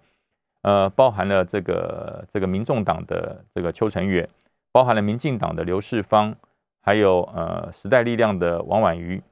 [0.63, 4.27] 呃，包含了这个这个民众党的这个邱成远，
[4.73, 6.35] 包含了民进党的刘世芳，
[6.81, 9.23] 还有呃时代力量的王婉瑜，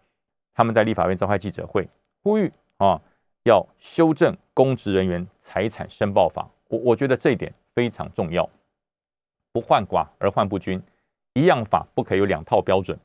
[0.59, 1.87] 他们在立法院召开记者会，
[2.21, 2.99] 呼吁啊。
[3.43, 8.47] 要修正公职人员财产申报法，我我觉得这一点非常重要。
[9.53, 10.83] 不患寡而患不均，
[11.31, 12.99] 一样法不可以有两套标准。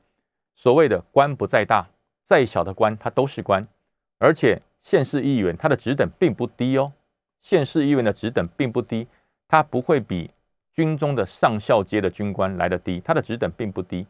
[0.56, 1.86] 所谓的官不在大，
[2.24, 3.64] 再小的官他都是官，
[4.18, 6.92] 而且县市议员他的职等并不低哦。
[7.40, 9.06] 县市议员的职等并不低，
[9.46, 10.28] 他不会比
[10.72, 14.04] 军中的上校阶的军官来的低，他的职等并不低，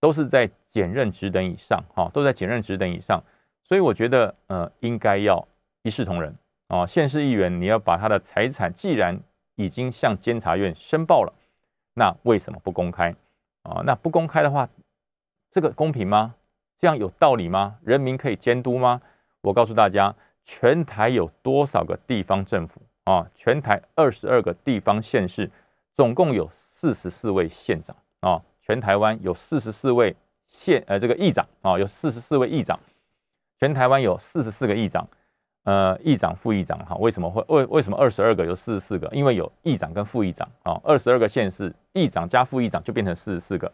[0.00, 3.22] 都是在检任职等以上，哈，都在检任职等以上。
[3.62, 5.46] 所以我觉得，呃，应该要
[5.82, 6.34] 一视同仁
[6.68, 6.86] 啊。
[6.86, 9.20] 县市议员你要把他的财产，既然
[9.54, 11.32] 已经向监察院申报了，
[11.94, 13.14] 那为什么不公开
[13.62, 13.82] 啊？
[13.84, 14.68] 那不公开的话，
[15.50, 16.34] 这个公平吗？
[16.78, 17.76] 这样有道理吗？
[17.84, 19.02] 人民可以监督吗？
[19.42, 23.30] 我告诉大家，全台有多少个地方政府啊？
[23.34, 25.50] 全台二十二个地方县市，
[25.94, 28.42] 总共有四十四位县长啊。
[28.70, 30.14] 全台湾有四十四位
[30.46, 32.78] 县呃这个议长啊，有四十四位议长。
[33.58, 35.08] 全台湾有四十四个议长，
[35.64, 36.94] 呃，议长、副议长哈。
[36.94, 39.08] 为什么会为为什么二十二个有四十四个？
[39.12, 40.80] 因为有议长跟副议长啊。
[40.84, 43.72] 二十二个县市，议长加副议长就变成四十四个。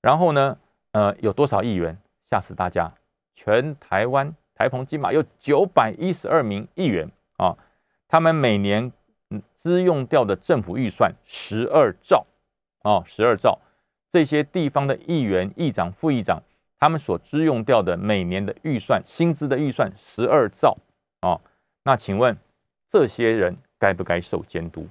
[0.00, 0.56] 然后呢，
[0.92, 1.94] 呃，有多少议员？
[2.30, 2.90] 吓死大家！
[3.34, 4.34] 全台湾。
[4.54, 7.54] 台澎金马有九百一十二名议员啊，
[8.08, 8.90] 他们每年
[9.54, 12.24] 支用掉的政府预算十二兆
[12.82, 13.58] 啊，十二兆。
[14.12, 16.42] 这些地方的议员、议长、副议长，
[16.78, 20.76] 他们所支用掉的每年的预算、薪资的预算十二兆
[21.20, 21.40] 啊。
[21.84, 22.36] 那请问
[22.90, 24.86] 这些人该不该受监督？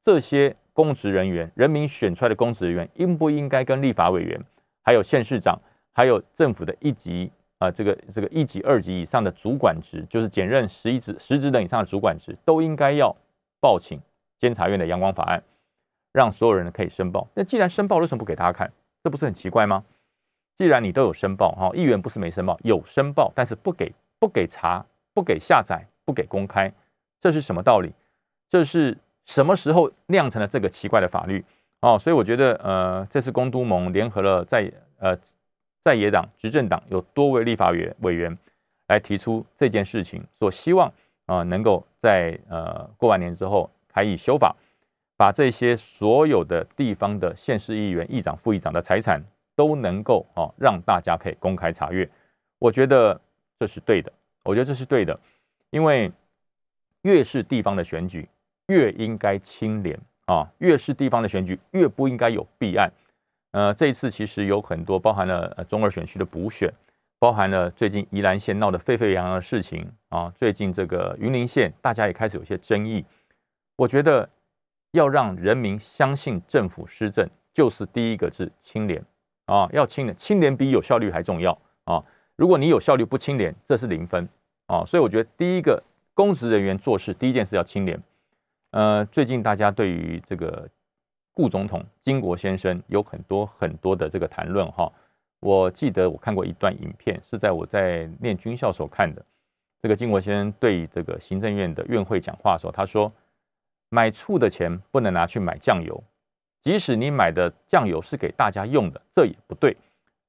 [0.00, 4.40] 这些公职人员，人民选出来的公职人员，应不应该跟立法委员、
[4.82, 5.60] 还有县市长、
[5.92, 7.30] 还有政府的一级？
[7.58, 13.16] 啊，这个这个一级、二级以上的主管职，就是检任十一职、十职等以上的主管职，都应该要
[13.60, 14.00] 报请
[14.40, 15.40] 监察院的阳光法案，
[16.12, 17.26] 让所有人可以申报。
[17.34, 18.72] 那既然申报，为什么不给大家看？
[19.02, 19.84] 这不是很奇怪吗？
[20.56, 26.72] 既然你都有申报，哈，议员不是没申报，有申报，但是不给不给查、不给下载、不给公开，
[27.20, 27.92] 这是什么道理？
[28.48, 31.44] 这是什么时候酿成了这个奇怪的法律？
[31.80, 35.18] 哦，所以我觉得，呃，这次公都盟联合了在呃。
[35.84, 38.38] 在野党、执政党有多位立法委委员
[38.86, 40.92] 来提出这件事情，说希望
[41.26, 44.54] 啊能够在呃过完年之后开议修法，
[45.22, 49.22] 把这些所有的地方的县市议员、议长、副议长的财产
[49.54, 52.10] 都能够啊让大家可以公开查阅。
[52.58, 53.20] 我觉得
[53.56, 55.16] 这是对的，我觉得这是对的，
[55.70, 56.10] 因为
[57.02, 58.28] 越是地方的选举
[58.66, 62.90] 越应该清廉啊，越是地方的选举越不应该有弊案。
[63.52, 66.68] 呃，这一次其实有很多包含了呃中二选区的补选，
[67.20, 73.04] 包含了最近宜兰县闹得沸沸扬扬的事情啊，最近这个云林县大家也开始有些争议。
[73.76, 74.28] 我觉得
[74.92, 79.04] 要让人民相信政府施政，就是第一个字清廉
[79.46, 81.52] 啊，要清廉，清廉比有效率还重要
[81.84, 82.02] 啊。
[82.36, 84.28] 如果你有效率不清廉，这是零分
[84.66, 84.84] 啊。
[84.86, 85.82] 所以我觉得第一个
[86.14, 88.02] 公职人员做事第一件事要清廉。
[88.70, 90.68] 呃，最近大家对于这个。
[91.34, 94.92] 顾总统、金国先生有很多很多的这个谈论哈，
[95.40, 99.24] 我记得我看过一段影片，是在我在念军校所看的。
[99.80, 103.10] 这个金国先生对这个行政院的院会讲话的时候，他说
[103.92, 106.02] ：“买醋的钱不能拿去买酱油，
[106.62, 109.76] 即使你买的酱油是给大家用的，这也不对。”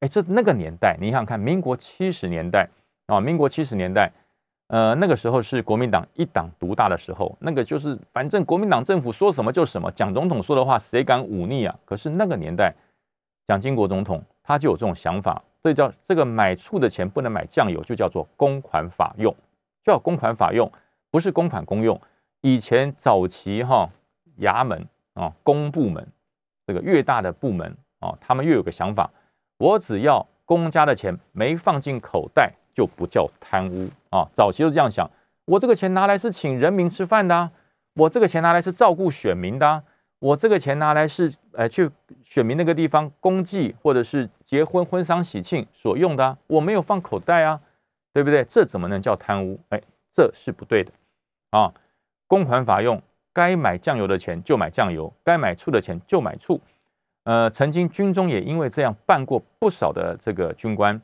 [0.02, 2.68] 哎，这那个年代，你想想看，民国七十年代
[3.06, 4.12] 啊，民国七十年代。
[4.68, 11.80] 呃，那个时候是国民党一党独大的时候，那个就是反正国民党政府说什么就什么，蒋总统说的话谁敢忤逆啊？
[11.86, 12.74] 可是那个年代，
[13.48, 19.34] 蒋经国总统他就有这种想法，这叫这个买醋的钱不能买酱油，就叫做公款法用，
[19.86, 20.70] 叫公款法用，
[21.12, 22.00] 不是公款公用。
[22.44, 23.90] 以前早期哈
[24.40, 26.08] 衙门啊公部门，
[26.68, 29.10] 这个越大的部门啊，他们越有个想法，
[29.58, 32.54] 我只要公家的钱没放进口袋。
[32.76, 34.28] 就不叫贪污啊！
[34.34, 35.08] 早期都这样想，
[35.46, 37.52] 我这个钱拿来是请人民吃饭的，
[37.94, 39.84] 我这个钱拿来是照顾选民的，
[40.18, 41.88] 我这个钱拿来是呃去
[42.24, 47.62] 选民那个地方公祭或者是结婚婚丧喜庆所用的，我没有放口袋啊，
[48.12, 48.44] 对不对？
[48.46, 49.60] 这怎么能叫贪污？
[49.70, 49.80] 哎，
[50.12, 50.92] 这是不对的
[51.52, 51.72] 啊！
[52.34, 53.00] 公款法用，
[53.32, 56.60] 该买酱油的钱就买酱油，该买醋的钱就买醋。
[57.26, 61.00] 呃，曾经军中也因为这样办过不少的这个军官。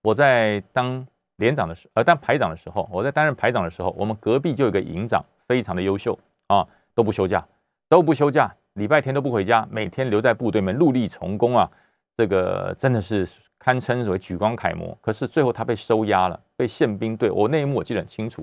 [0.00, 7.46] 我在当连长的时，呃，当排长的时候，我在担任排长的时候，我们隔壁就有个营长，非常的优秀啊，都不休假，
[7.86, 11.70] 都不休假，礼拜天都不回家，每天留在部队里面戮力从工啊，
[12.16, 14.96] 这个真的是堪称为举光楷模。
[15.02, 18.42] 可是最后他被收押了，被宪兵队，我那一幕我记得很清楚，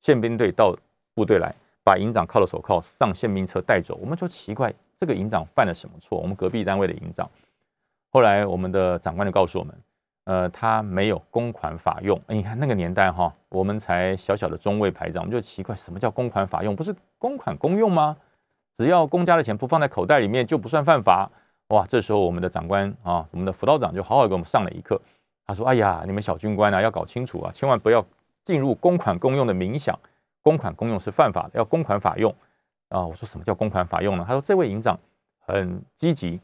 [0.00, 0.74] 宪兵队到
[1.14, 3.98] 部队来，把营长铐了手铐，上宪兵车带走。
[4.00, 6.18] 我们就奇怪，这个营长犯了什么错？
[6.18, 7.30] 我们隔壁单位的营长，
[8.10, 9.74] 后来我们的长官就告诉我们。
[10.26, 12.18] 呃，他没有公款法用。
[12.28, 16.74] 你看那个年代哈，我们才小小的中尉排长，我们就奇怪，什么叫公款法用？
[16.74, 18.16] 不是公款公用吗？
[18.74, 21.30] 只要公家的钱不放在口袋里面，就不算犯法。
[21.68, 24.98] 哇，这时候我们的长官啊，我们的辅导长就好好给我们上了一课。
[25.46, 28.02] 他说：“哎呀，你们小军官啊，要搞清楚啊，千万不要
[28.44, 29.98] 进入公款公用的冥想。
[30.44, 32.32] 公款公用是犯法的，要公款法用
[32.90, 33.04] 啊。
[33.04, 34.24] 我说什么叫公款法用呢？
[34.24, 34.96] 他说这位营长
[35.40, 36.38] 很积极，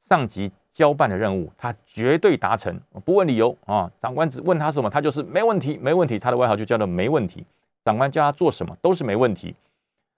[0.00, 3.90] 上级交办的任务他绝对达成，不问理由啊。
[4.00, 6.18] 长官只问他什么，他就是没问题，没问题。
[6.18, 7.46] 他的外号就叫做没问题。
[7.84, 9.54] 长官叫他做什么都是没问题。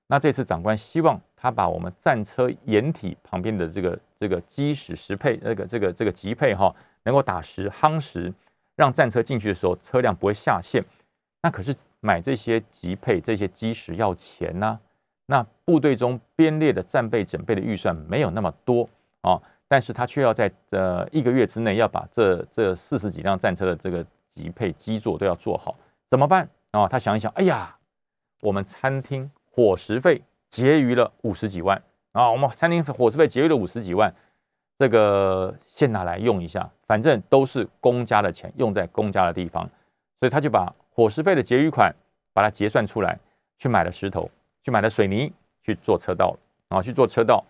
[0.07, 8.33] 那这次长官希望他把我们战车掩体旁边的这个这个基石石配，那个这个这个级配哈，能够打实夯实，
[8.75, 10.83] 让战车进去的时候车辆不会下陷。
[11.43, 14.79] 那可是买这些级配这些基石要钱呐。
[15.27, 18.89] 那部队中编列的战备整备的预算没有那么多
[19.23, 25.77] 啊，但是他却要在呃一个月之内要把这这四十几辆战车的这个级配基座都要做好，
[26.11, 26.89] 怎么办啊？
[26.89, 27.77] 他想一想，哎呀，
[28.41, 29.31] 我们餐厅。
[29.53, 31.83] 伙食费结余了五十几万
[32.13, 32.31] 啊！
[32.31, 34.15] 我们餐厅伙食费结余了五十几万，
[34.79, 39.69] 这个先拿来用一下，反正都是公家的钱，用在公家的地方，
[40.21, 41.95] 所以他就把伙食费的结余款
[42.35, 43.19] 把它结算出来，
[43.57, 44.31] 去买了石头，
[44.63, 45.33] 去买了水泥，
[45.63, 46.39] 去做车道了
[46.77, 46.83] 啊！
[46.83, 47.43] 去做车道，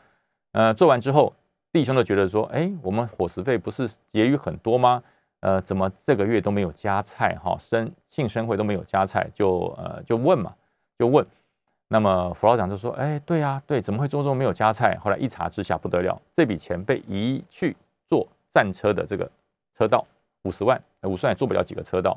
[0.52, 1.32] 呃，做完之后，
[1.72, 5.02] 弟兄都觉得说，哎，我们伙食费不是结余很多吗？
[5.40, 7.36] 呃，怎么这个月都没有加菜？
[7.42, 10.54] 哈，生庆生会都没有加菜，就呃就问嘛，
[10.96, 11.26] 就问。
[11.88, 14.96] 那么副老长就说：“哎，对呀，对，怎么会周中没有加菜？
[15.02, 17.76] 后来一查之下不得了，这笔钱被移去
[18.08, 19.28] 做战车的这个
[19.76, 20.06] 车道，
[20.44, 22.16] 五十万，五十万也做不了几个车道，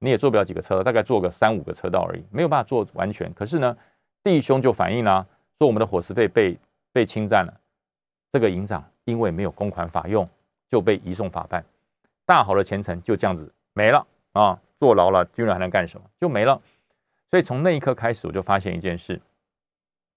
[0.00, 3.32] 你也做不了几个车，大概做个三五个车道而已，没有办法做完全。
[3.34, 3.76] 可是呢，
[4.24, 5.24] 弟兄就反映啦，
[5.58, 6.58] 说我们的伙食费被
[6.92, 7.60] 被侵占了，
[8.32, 10.28] 这个营长因为没有公款法用，
[10.70, 11.64] 就被移送法办，
[12.26, 16.06] 大好的前程就这样子没了啊，坐牢了，军人还能干什么？
[16.20, 16.60] 就没了。”
[17.30, 19.20] 所以从那一刻开始，我就发现一件事：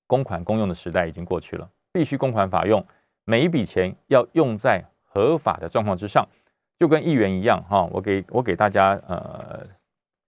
[0.07, 2.83] 公款公用的时代已经过去了，必须公款法用，
[3.25, 6.27] 每一笔钱要用在合法的状况之上，
[6.79, 7.83] 就跟议员一样哈。
[7.91, 9.65] 我给我给大家呃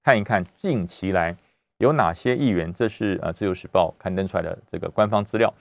[0.04, 1.36] 看一看近期来
[1.78, 5.54] 有哪些议员，这是呃自由时报刊登出来的这个官方资料，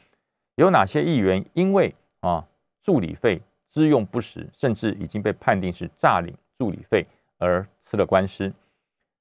[0.57, 2.47] 有哪些议员因为啊
[2.83, 7.07] 助理费支用不实，甚至已经被判定是诈领助理费
[7.38, 8.53] 而吃了官司。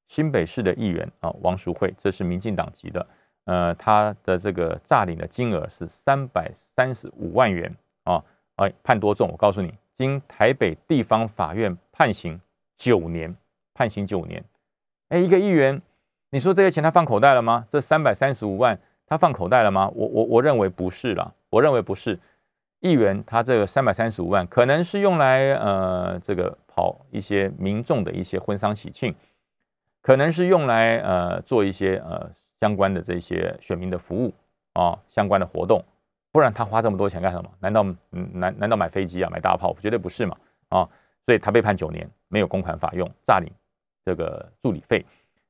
[0.09, 3.07] 新北市的议员啊，王淑慧，这是民进党籍的，
[3.45, 7.73] 呃，他的这个诈领的金额是三百三十五万元
[8.03, 8.23] 啊，
[8.57, 9.29] 哎，判多重？
[9.31, 12.39] 我告诉你，经台北地方法院判刑
[12.75, 13.35] 九年，
[13.73, 14.43] 判刑九年。
[15.09, 15.81] 哎，一个议员，
[16.31, 17.65] 你说这些钱他放口袋了吗？
[17.69, 19.89] 这三百三十五万他放口袋了吗？
[19.93, 22.19] 我我我认为不是了，我认为不是。
[22.79, 29.15] 议员他这个三百三十五万可能是用来呃这个跑一些民众的一些婚丧喜庆。
[30.01, 32.29] 可能是用来呃做一些呃
[32.59, 34.33] 相关的这些选民的服务
[34.73, 35.81] 啊相关的活动，
[36.33, 37.49] 不然他花这么多钱干什么？
[37.59, 39.73] 难道嗯难难道买飞机啊买大炮？
[39.79, 40.35] 绝对不是嘛
[40.67, 40.89] 啊！
[41.25, 43.49] 所以他被判九年，没有公款法用，诈领
[44.03, 45.05] 这个助理费，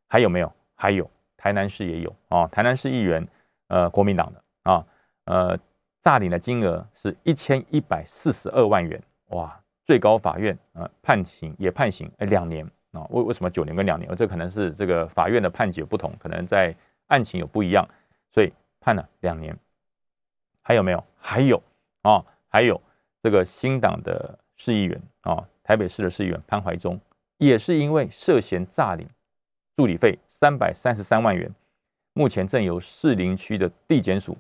[0.08, 0.54] 还有没有？
[0.76, 3.28] 还有台南市也有啊，台南市议员
[3.70, 4.86] 呃国民党的啊
[5.26, 5.58] 呃
[6.02, 9.60] 诈领的金额是一千一百四十二万元哇！
[9.86, 12.70] 最高法院啊判刑也判刑哎两年。
[12.92, 14.16] 啊，为为什么九年跟两年？
[14.16, 16.76] 这可能是这个法院的判决不同，可能在
[17.08, 17.84] 案情有不一样，
[18.30, 19.58] 所以判了两年。
[20.64, 21.04] 还有没有？
[21.20, 21.62] 还有
[22.02, 22.82] 啊，还有
[23.22, 27.00] 这个新党的市议员啊，台北市的市议员潘怀忠，
[27.38, 29.08] 也是因为涉嫌诈领
[29.76, 31.54] 助理费三百三十三万元，
[32.14, 34.38] 目前正由士林区的地检署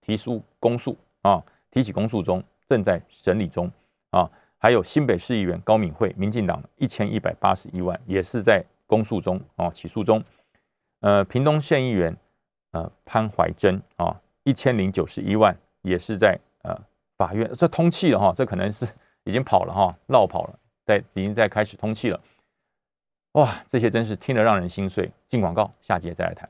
[0.00, 3.70] 提出公诉啊，提起公诉中，正在审理中
[4.10, 4.30] 啊。
[4.58, 10.22] 还有新北市议员高敏惠，民进党一千一百八十一万，也是在公诉中啊，起诉中。
[11.00, 12.16] 呃，屏东县议员
[12.72, 16.72] 呃潘怀珍啊，一千零九十一万，也是在呃
[17.18, 18.86] 法院，这通气了哈，这可能是
[19.24, 22.20] 已经跑了哈，绕跑了，在已经在开始通气了。
[23.32, 25.10] 哇，这些真是听得让人心碎。
[25.26, 26.48] 进广告，下节再来谈。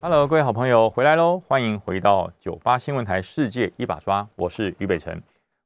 [0.00, 5.20] Hello，各位好朋友回来喽，欢迎回到九八新闻台世界一把抓，我是于北辰。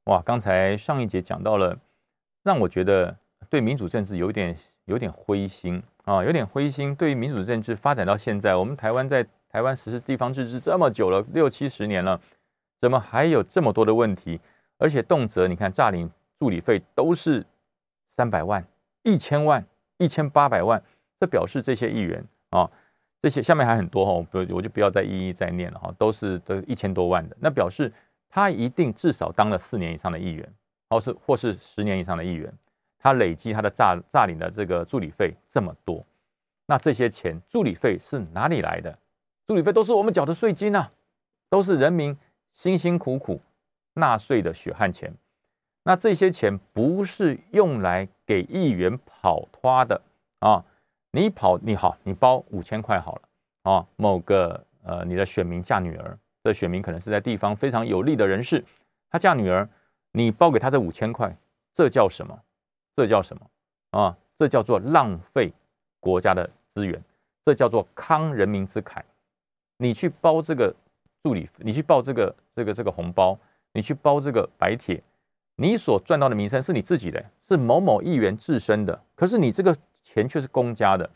[0.05, 1.79] 哇，刚才上一节讲到了，
[2.43, 3.15] 让我觉得
[3.51, 4.57] 对民主政治有点
[4.87, 6.97] 有点灰心啊，有点灰心。
[6.97, 12.21] 对于民主政治发展到现在，我们台湾在台湾实施地方自治这么久了，六七十年了，
[12.81, 14.41] 怎么还有这么多的问题？
[14.79, 17.47] 而且动辄你看诈领助理费都是
[18.11, 18.67] 三百万、
[19.05, 19.65] 一千万、
[19.99, 20.83] 一千八百万，
[21.21, 22.69] 这表示这些议员啊，
[23.23, 27.93] 这些下面还很多哈，不我就不要再一一再念了哈，都是都一千多万的，那表示。
[28.37, 30.55] 他一定至少当了四年以上的议员，
[30.91, 32.53] 或是或是十年以上的议员，
[32.99, 36.05] 他累积他的诈诈领的这个助理费这么多，
[36.67, 38.99] 那这些钱助理费是哪里来的？
[39.47, 40.91] 助理费都是我们缴的税金啊，
[41.51, 42.17] 都是人民
[42.53, 43.41] 辛辛苦苦
[43.93, 45.13] 纳税的血汗钱。
[45.83, 50.01] 那这些钱不是用来给议员跑花的
[50.39, 50.65] 啊？
[51.11, 58.65] 你跑你好，你包五千块好了啊，某个呃你的选民嫁女儿，这选民可能是在地方非常有利的人士，
[59.11, 59.69] 他嫁女儿，
[60.13, 61.37] 你包给他这五千块，
[61.75, 62.41] 这叫什么？
[62.97, 63.47] 这叫什么？
[63.91, 65.53] 啊，这叫做浪费
[66.01, 67.01] 国家的资源，
[67.45, 69.03] 这叫做慷人民之慨。
[69.77, 70.75] 你去包这个
[71.23, 73.39] 助理，你去报这个这个这个红包，
[73.73, 75.03] 你去包这个白帖，
[75.57, 81.09] 你所赚到的名声是你自己的，是某某议员自身的，可是你这个钱却是公家的，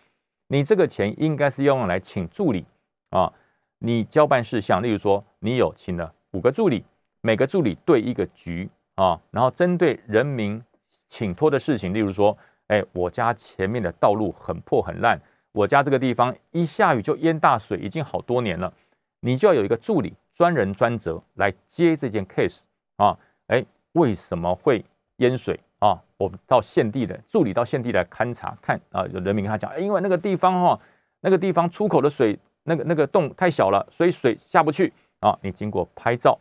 [0.48, 2.64] 你这个钱应该是要用来请助理
[3.10, 3.32] 啊，
[3.78, 6.84] 你交办事项，例如说你有请了五个助理，
[7.20, 10.62] 每个助理对一个局啊，然后针对人民
[11.06, 12.36] 请托的事情，例如说，
[12.66, 15.20] 哎，我家前面的道路很破很烂。
[15.58, 18.72] 我家这个地方一下雨就淹大水，已经好多年了。
[19.18, 22.60] 你就要有一个助理，专人专责来接这件 case
[22.96, 23.18] 啊。
[23.48, 24.84] 哎，为什么会
[25.16, 25.98] 淹水啊？
[26.16, 29.04] 我们到现地的助理到现地来勘察看啊。
[29.08, 30.80] 有人民跟他讲，因为那个地方哈，
[31.22, 35.36] 那个地方出口的水那个那个洞太小了，所以水下不去啊。
[35.42, 36.38] 你经过拍照，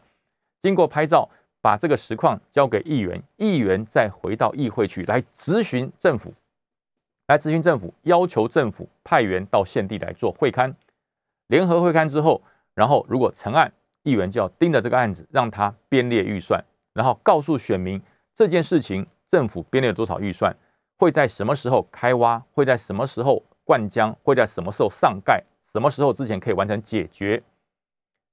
[0.62, 1.28] 经过拍照，
[1.60, 6.32] 把这个实况交给议员，议员再回到议会去来咨询政府。
[7.28, 10.74] 来咨询政府，要求政府派员到县地来做会勘，
[11.48, 12.42] 联合会勘之后，
[12.74, 13.72] 然后如果成案，
[14.04, 16.64] 议员就要盯着这个案子，让他编列预算，
[16.94, 18.02] 然后告诉选民
[18.34, 20.56] 这件事情政府编列了多少预算，
[20.98, 27.44] 会在什么时候开挖，会在什么时候灌浆，会在什么时候上盖，什么时候之前可以完成解决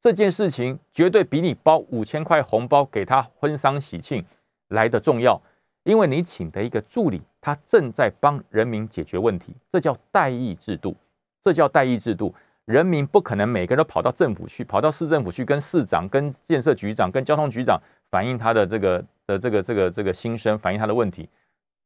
[0.00, 4.24] 这件事情，绝对比你包五千块红包给他婚丧喜庆
[4.68, 5.40] 来的重要。
[5.82, 10.96] 因为你请的一个助理，他正在帮人民解决问题，这叫代议制度，
[11.42, 12.34] 这叫代议制度。
[12.64, 17.78] 人民不可能每个人都跑到政府去，跑到市政府去跟市长、跟建设局长、跟交通局长
[18.10, 21.28] 反映他的这个的这个这个这个心声，反映他的问题，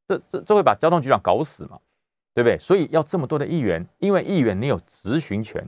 [0.07, 1.81] 这这这会把交通局长搞死嘛？
[2.35, 2.57] 对不对？
[2.59, 5.67] 所以要这么多的议员，因为议员你有质询权，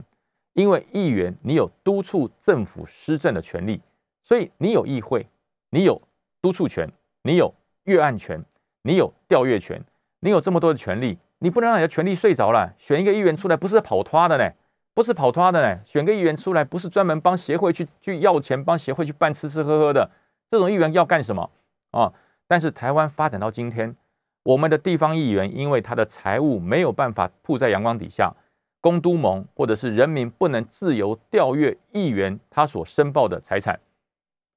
[0.53, 3.81] 因为议员你有督促政府施政的权利，
[4.23, 5.27] 所以你有议会，
[5.71, 6.01] 你有
[6.41, 6.89] 督促权，
[7.25, 7.53] 你有。
[7.85, 8.45] 阅案权，
[8.83, 9.85] 你有调阅权，
[10.21, 12.75] 你有这么多的权利，你不能让你的权利睡着了。
[12.79, 14.51] 选一个议员出来，不是跑脱的呢，
[14.95, 15.81] 不是跑脱的呢。
[15.85, 20.11] 选个议员出来，不是专门帮协会去去要钱，帮协会去办吃吃喝喝的。
[20.51, 21.51] 这种议员要干什么
[21.91, 22.13] 啊？
[22.49, 23.95] 但是台湾发展到今天，
[24.43, 28.35] 我们的地方议员因为他的财务没有办法铺在阳光底下，
[28.81, 33.79] 公都盟或者是人民不能自由调阅议员他所申报的财产，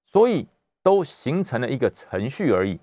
[0.06, 0.48] 所以
[0.82, 2.80] 都形成了一个程序而已。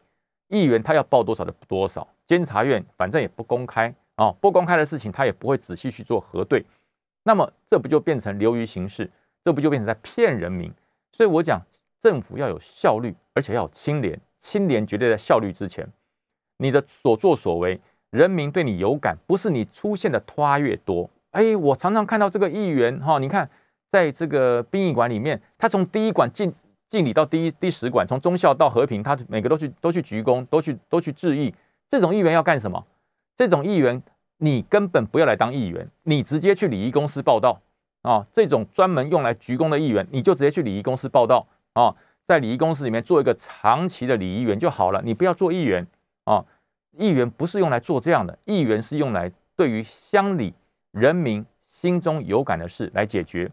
[0.51, 6.65] 议员他要报多少的多少，监察院反正也不公开啊，不公开的事情他也不会仔细去做核对，
[7.23, 9.09] 那么这不就变成流于形式，
[9.45, 10.73] 这不就变成在骗人民？
[11.13, 11.63] 所以我讲
[12.01, 15.89] 政府要有效率，而且要有清廉，清廉绝对在效率之前。
[16.59, 17.81] 你的所作所为，
[18.11, 21.09] 人民对你有感，不是你出现的拖越多。
[21.31, 23.49] 哎，我常常看到这个议员哈，你看
[23.91, 26.53] 在这个殡仪馆里面，他从第一馆进。
[26.91, 31.55] 敬礼到第一第十馆，从忠孝到和平，他每个都去都去鞠躬，都去都去致意。
[31.89, 32.85] 这种议员要干什么？
[33.37, 34.03] 这种议员
[34.39, 37.61] 你根本不要来当议员，你直接去礼仪公司报道
[38.03, 38.27] 啊！
[38.33, 41.95] 这种专门用来鞠躬的议员，你就直接去礼仪公司报道啊！
[42.27, 45.87] 在礼仪公司里面做一个长期的礼仪员就好了，你不要做议员
[46.25, 46.45] 啊！
[46.99, 50.53] 议员不是用来做这样的，议员是用来对于乡里
[50.91, 53.49] 人民心中有感的事来解决。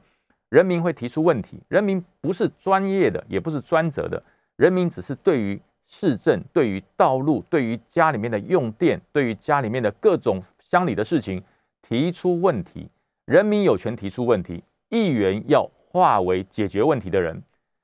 [0.50, 4.22] 人民会提出问题，人民不是专业的，也不是专责的，
[4.56, 11.44] 人民只是对于市政、对于道路、对于家里面的用电、对于家里面的各种乡里的事情
[11.82, 12.90] 提出问题。
[13.26, 17.42] 人民有权提出问题，议员要化为解决问题的人，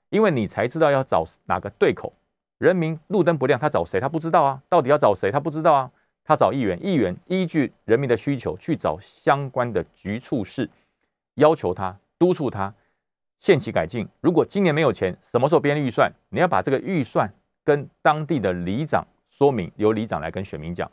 [0.10, 2.14] 因为你才知道要找哪个对口。
[2.60, 4.00] 人民路灯不亮，他找谁？
[4.00, 5.30] 他不知道啊，到底要找谁？
[5.30, 5.92] 他不知道啊，
[6.24, 10.70] 他找议员，议员依据人民的需求去找相关的局处室，
[11.36, 11.98] 要求他。
[12.24, 12.74] 督促他
[13.40, 14.08] 限期改进。
[14.22, 16.10] 如果今年没有钱，什么时候编预算？
[16.30, 17.30] 你要把这个预算
[17.66, 20.90] 跟当地的里长说明，由里长来跟选民讲，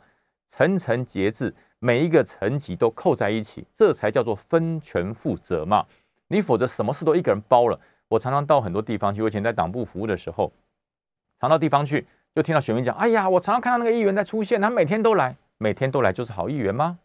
[0.49, 5.85] 层层节制，每一个层级都扣在一起，这才叫做分权负责嘛。
[6.27, 7.79] 你否则什么事都一个人包了。
[8.09, 10.51] 我常常到很多地方去，我以前在党部服务的时候，
[11.39, 12.05] 常到地方去，
[12.35, 16.99] 就听到选民讲：“哎呀，我常常看到那个议员在出现，他每天都来，每天都来就是好议员吗？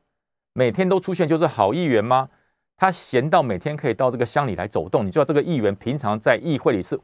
[0.52, 2.28] 每天都出现就是好议员吗？”
[2.76, 7.00] 他闲到每天可以到这个乡里来走动，你知道这个议员平常在议会里是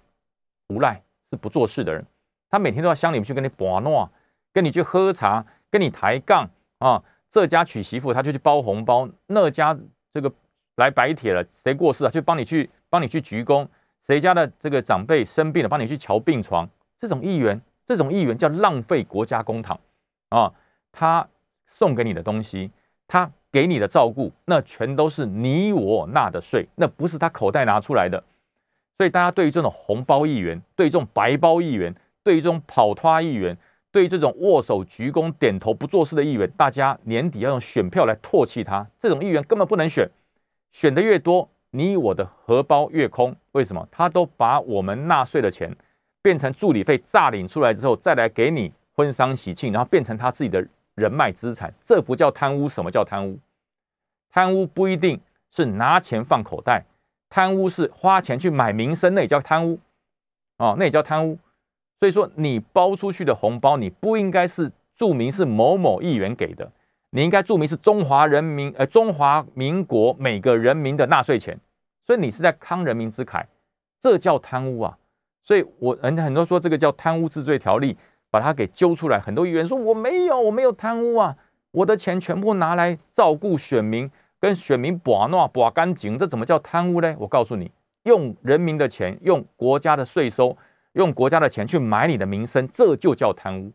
[0.69, 2.05] 无赖，是不做事的人。
[2.51, 4.11] 他每天都要乡里面去跟你把诺，
[4.53, 7.03] 跟你去喝茶，跟你抬杠啊。
[7.31, 9.75] 这家娶媳妇他就去包红包，那家
[10.13, 10.31] 这个
[10.77, 13.67] 来白帖了，谁过世了就帮你去帮你去鞠躬，
[14.07, 16.69] 谁家的这个长辈生病了帮你去瞧病床。
[16.99, 19.79] 这种议员，这种议员叫浪费国家公帑
[20.29, 20.53] 啊！
[20.93, 21.27] 他
[21.67, 22.71] 送给你的东西，
[23.07, 23.33] 他。
[23.53, 28.25] 给你的照顾，那全都是你我纳的税，那不是他口袋拿出来的。
[28.97, 31.95] 所以大家对于这种红包议员，对于这种白包议员，
[32.25, 33.57] 对于这种跑脱议员，
[33.91, 38.87] 对于这种握手鞠躬点头不做事的议员，大家年底要用选票来唾弃他。
[38.99, 40.09] 这种议员根本不能选，
[40.71, 43.37] 选的越多，你我的荷包越空。
[43.53, 43.87] 为什么？
[43.91, 45.77] 他都把我们纳税的钱
[46.23, 50.67] 变成助理费诈领出来之后，再来给你婚丧喜庆，然后变成他自己的。
[50.95, 52.69] 人脉资产，这不叫贪污。
[52.69, 53.39] 什么叫贪污？
[54.31, 55.21] 贪污不一定
[55.51, 56.85] 是拿钱放口袋，
[57.29, 59.79] 贪污是花钱去买名声，那也叫贪污。
[60.59, 61.39] 哦，那也叫贪污。
[62.01, 66.71] 所以说，你包出去的红包，你不应该是注明是某某议员给的，
[67.11, 71.59] 你应该注明是中华人民呃中华民国每个人民的纳税钱。
[72.05, 73.45] 所以你是在慷人民之慨，
[74.01, 74.99] 这叫贪污啊！
[75.45, 77.97] 所以我人家很多说这个叫贪污治罪条例。
[78.33, 81.37] 把他给揪出来，很多议员说我没有，我没有贪污啊，
[81.71, 84.11] 我的钱全部拿来照顾选民，
[84.41, 87.15] 跟选民把诺把干净，这怎么叫贪污呢？
[87.19, 87.71] 我告诉你，
[88.05, 90.57] 用人民的钱，用国家的税收，
[90.95, 93.71] 用国家的钱去买你的名声，这就叫贪污。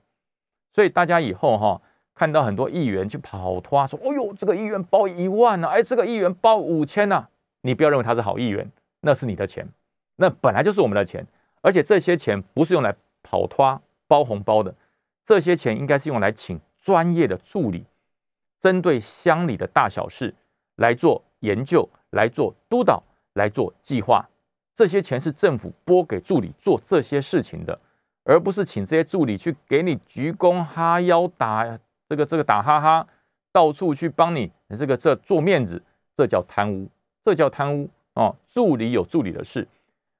[0.73, 1.79] 所以大家以后哈，
[2.15, 7.27] 看到很多议员去跑脱说，哦呦，这个议员包一万呢，哎，这个议员包五千呢，
[7.61, 8.67] 你不要认为他是好议员，
[9.01, 9.69] 那是你的钱，
[10.15, 11.23] 那本来就是我们的钱，
[11.61, 13.79] 而且这些钱不是用来跑脱。
[14.07, 14.73] 包红包的
[15.25, 17.85] 这些钱应该是用来请专业的助理，
[18.59, 20.33] 针对乡里的大小事
[20.75, 23.03] 来做研究、来做督导、
[23.33, 24.27] 来做计划。
[24.73, 27.79] 这些钱是政府拨给助理做这些事情的，
[28.23, 33.07] 而不是请这些助理去给你鞠躬哈腰打这个这个打哈哈，
[33.51, 35.81] 到处去帮你这个这做面子，
[36.15, 36.87] 这叫贪污，
[37.23, 38.35] 这叫贪污哦！
[38.47, 39.67] 助理有助理的事。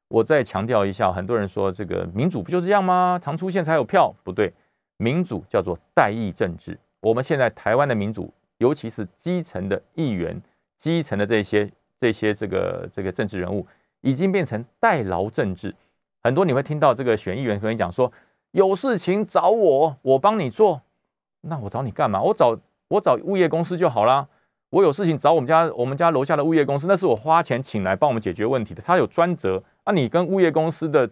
[0.10, 3.20] 我再强调一下，很多人说这个民主不就这样吗？
[3.22, 4.54] 常出现才有票，不对，
[4.98, 6.80] 民主叫做代议政治。
[7.02, 10.42] 我们现在台湾的民主，尤其是基层的议员、
[10.78, 13.68] 基层的这些这些这个这个政治人物，
[14.00, 15.76] 已经变成代劳政治。
[16.24, 18.12] 很多你会听到这个选议员跟你讲说，
[18.52, 20.82] 有事情找我，我帮你做。
[21.42, 22.22] 那我找你干嘛？
[22.22, 24.28] 我找我找物业公司就好啦。
[24.70, 29.62] 我有事情找我们家我们家楼下的物业公司，那是我花钱请来帮我们解决问题的，他有专责。
[29.88, 31.10] 那你跟物业公司的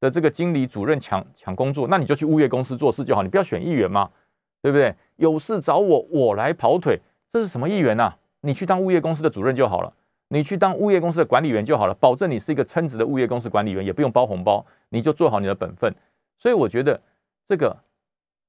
[0.00, 4.10] 的这个经理主任抢抢工作，那你就去物业公司做事就好，你不要选议员嘛，
[4.60, 4.92] 对不对？
[5.16, 7.00] 有事找我，我来跑腿，
[7.32, 8.12] 这是什么议员呐？
[8.40, 9.92] 你去当物业公司的主任就好了，
[10.28, 15.94] 你去当物业公司的管理员就好了，保证你是一个称职的物业公司管理员，也不用包红包，你就做好你的本分。
[16.38, 17.00] 所以我觉得
[17.46, 17.76] 这个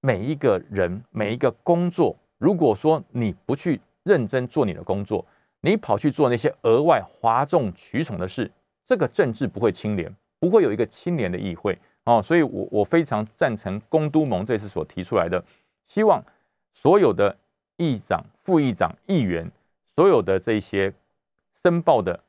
[0.01, 5.23] 每一个人每一个工作，如果说你不去认真做你的工作，
[5.61, 8.49] 你跑去做那些额外哗众取宠的事。
[8.89, 11.77] 这个政治不会清廉，不会有一个清廉的议会。
[12.05, 15.45] 哦，所以我我非常赞成公都盟这次所提出来的，
[15.85, 16.19] 希望
[16.73, 17.37] 所有的
[17.77, 19.51] 议长、副议长、议员，
[19.95, 20.91] 所有的这些
[21.61, 22.19] 申报的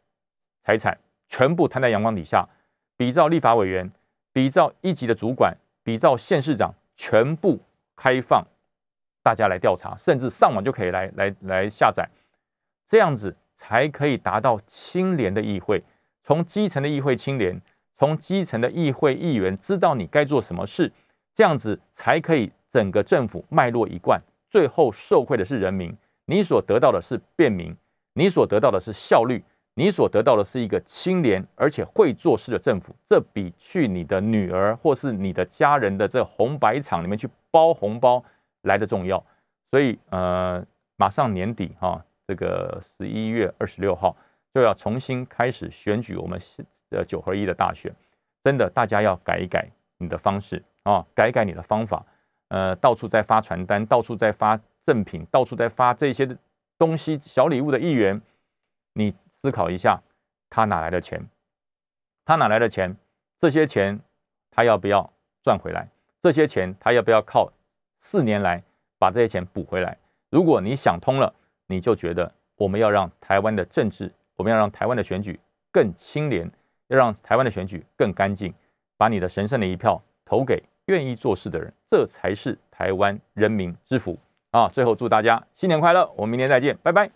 [0.62, 0.98] 财产，
[1.28, 2.46] 全部摊在阳光底下，
[2.94, 3.90] 比照立法委员，
[4.30, 7.58] 比照一级的主管，比照县市长，全部
[7.96, 8.46] 开放，
[9.22, 12.06] 大家来调查，甚至上网就可以来来来下载，
[12.86, 15.82] 这样子才可以达到清廉的议会。
[16.22, 17.60] 从基层的议会清廉，
[17.96, 20.92] 从基层的议会议员知道你该做什么事，
[21.34, 25.96] 这样子才可以整个政府脉络一贯，最后受惠的是人民。
[26.26, 27.74] 你所得到的是便民，
[28.14, 29.42] 你所得到的是效率，
[29.74, 32.94] 你所得到的是一个清廉而且会做事的政府。
[33.08, 38.22] 这比去你的女儿或是你的家人的这红白场里面去包红包
[38.62, 39.24] 来的重要。
[39.70, 40.64] 所以，呃，
[40.96, 44.16] 马上年底哈，这个十一月二十六号。
[44.52, 46.40] 就要重新开始选举我们
[46.90, 47.94] 呃九合一的大选，
[48.42, 52.04] 真的大家要改一改你的方式啊，改一改你的方法。
[52.48, 56.36] 呃，到处在发传单，到处在发赠品，到处在发这些
[56.76, 58.20] 东西小礼物的议员，
[58.92, 60.02] 你思考一下，
[60.48, 61.24] 他哪来的钱？
[62.24, 62.96] 他哪来的钱？
[63.38, 64.00] 这些钱
[64.50, 65.12] 他要不要
[65.44, 65.88] 赚回来？
[66.20, 67.52] 这些钱他要不要靠
[68.00, 68.64] 四年来
[68.98, 69.96] 把这些钱补回来？
[70.28, 71.32] 如果你想通了，
[71.68, 74.12] 你就觉得我们要让台湾的政治。
[74.40, 75.38] 我们要让台湾的选举
[75.70, 76.50] 更清廉，
[76.88, 78.54] 要让台湾的选举更干净，
[78.96, 84.18] 把你的神圣的一票投给愿意做事的人，这才是台湾人民之福
[84.52, 84.66] 啊！
[84.68, 87.06] 最后祝大家新年快乐，我们明年再见，拜拜。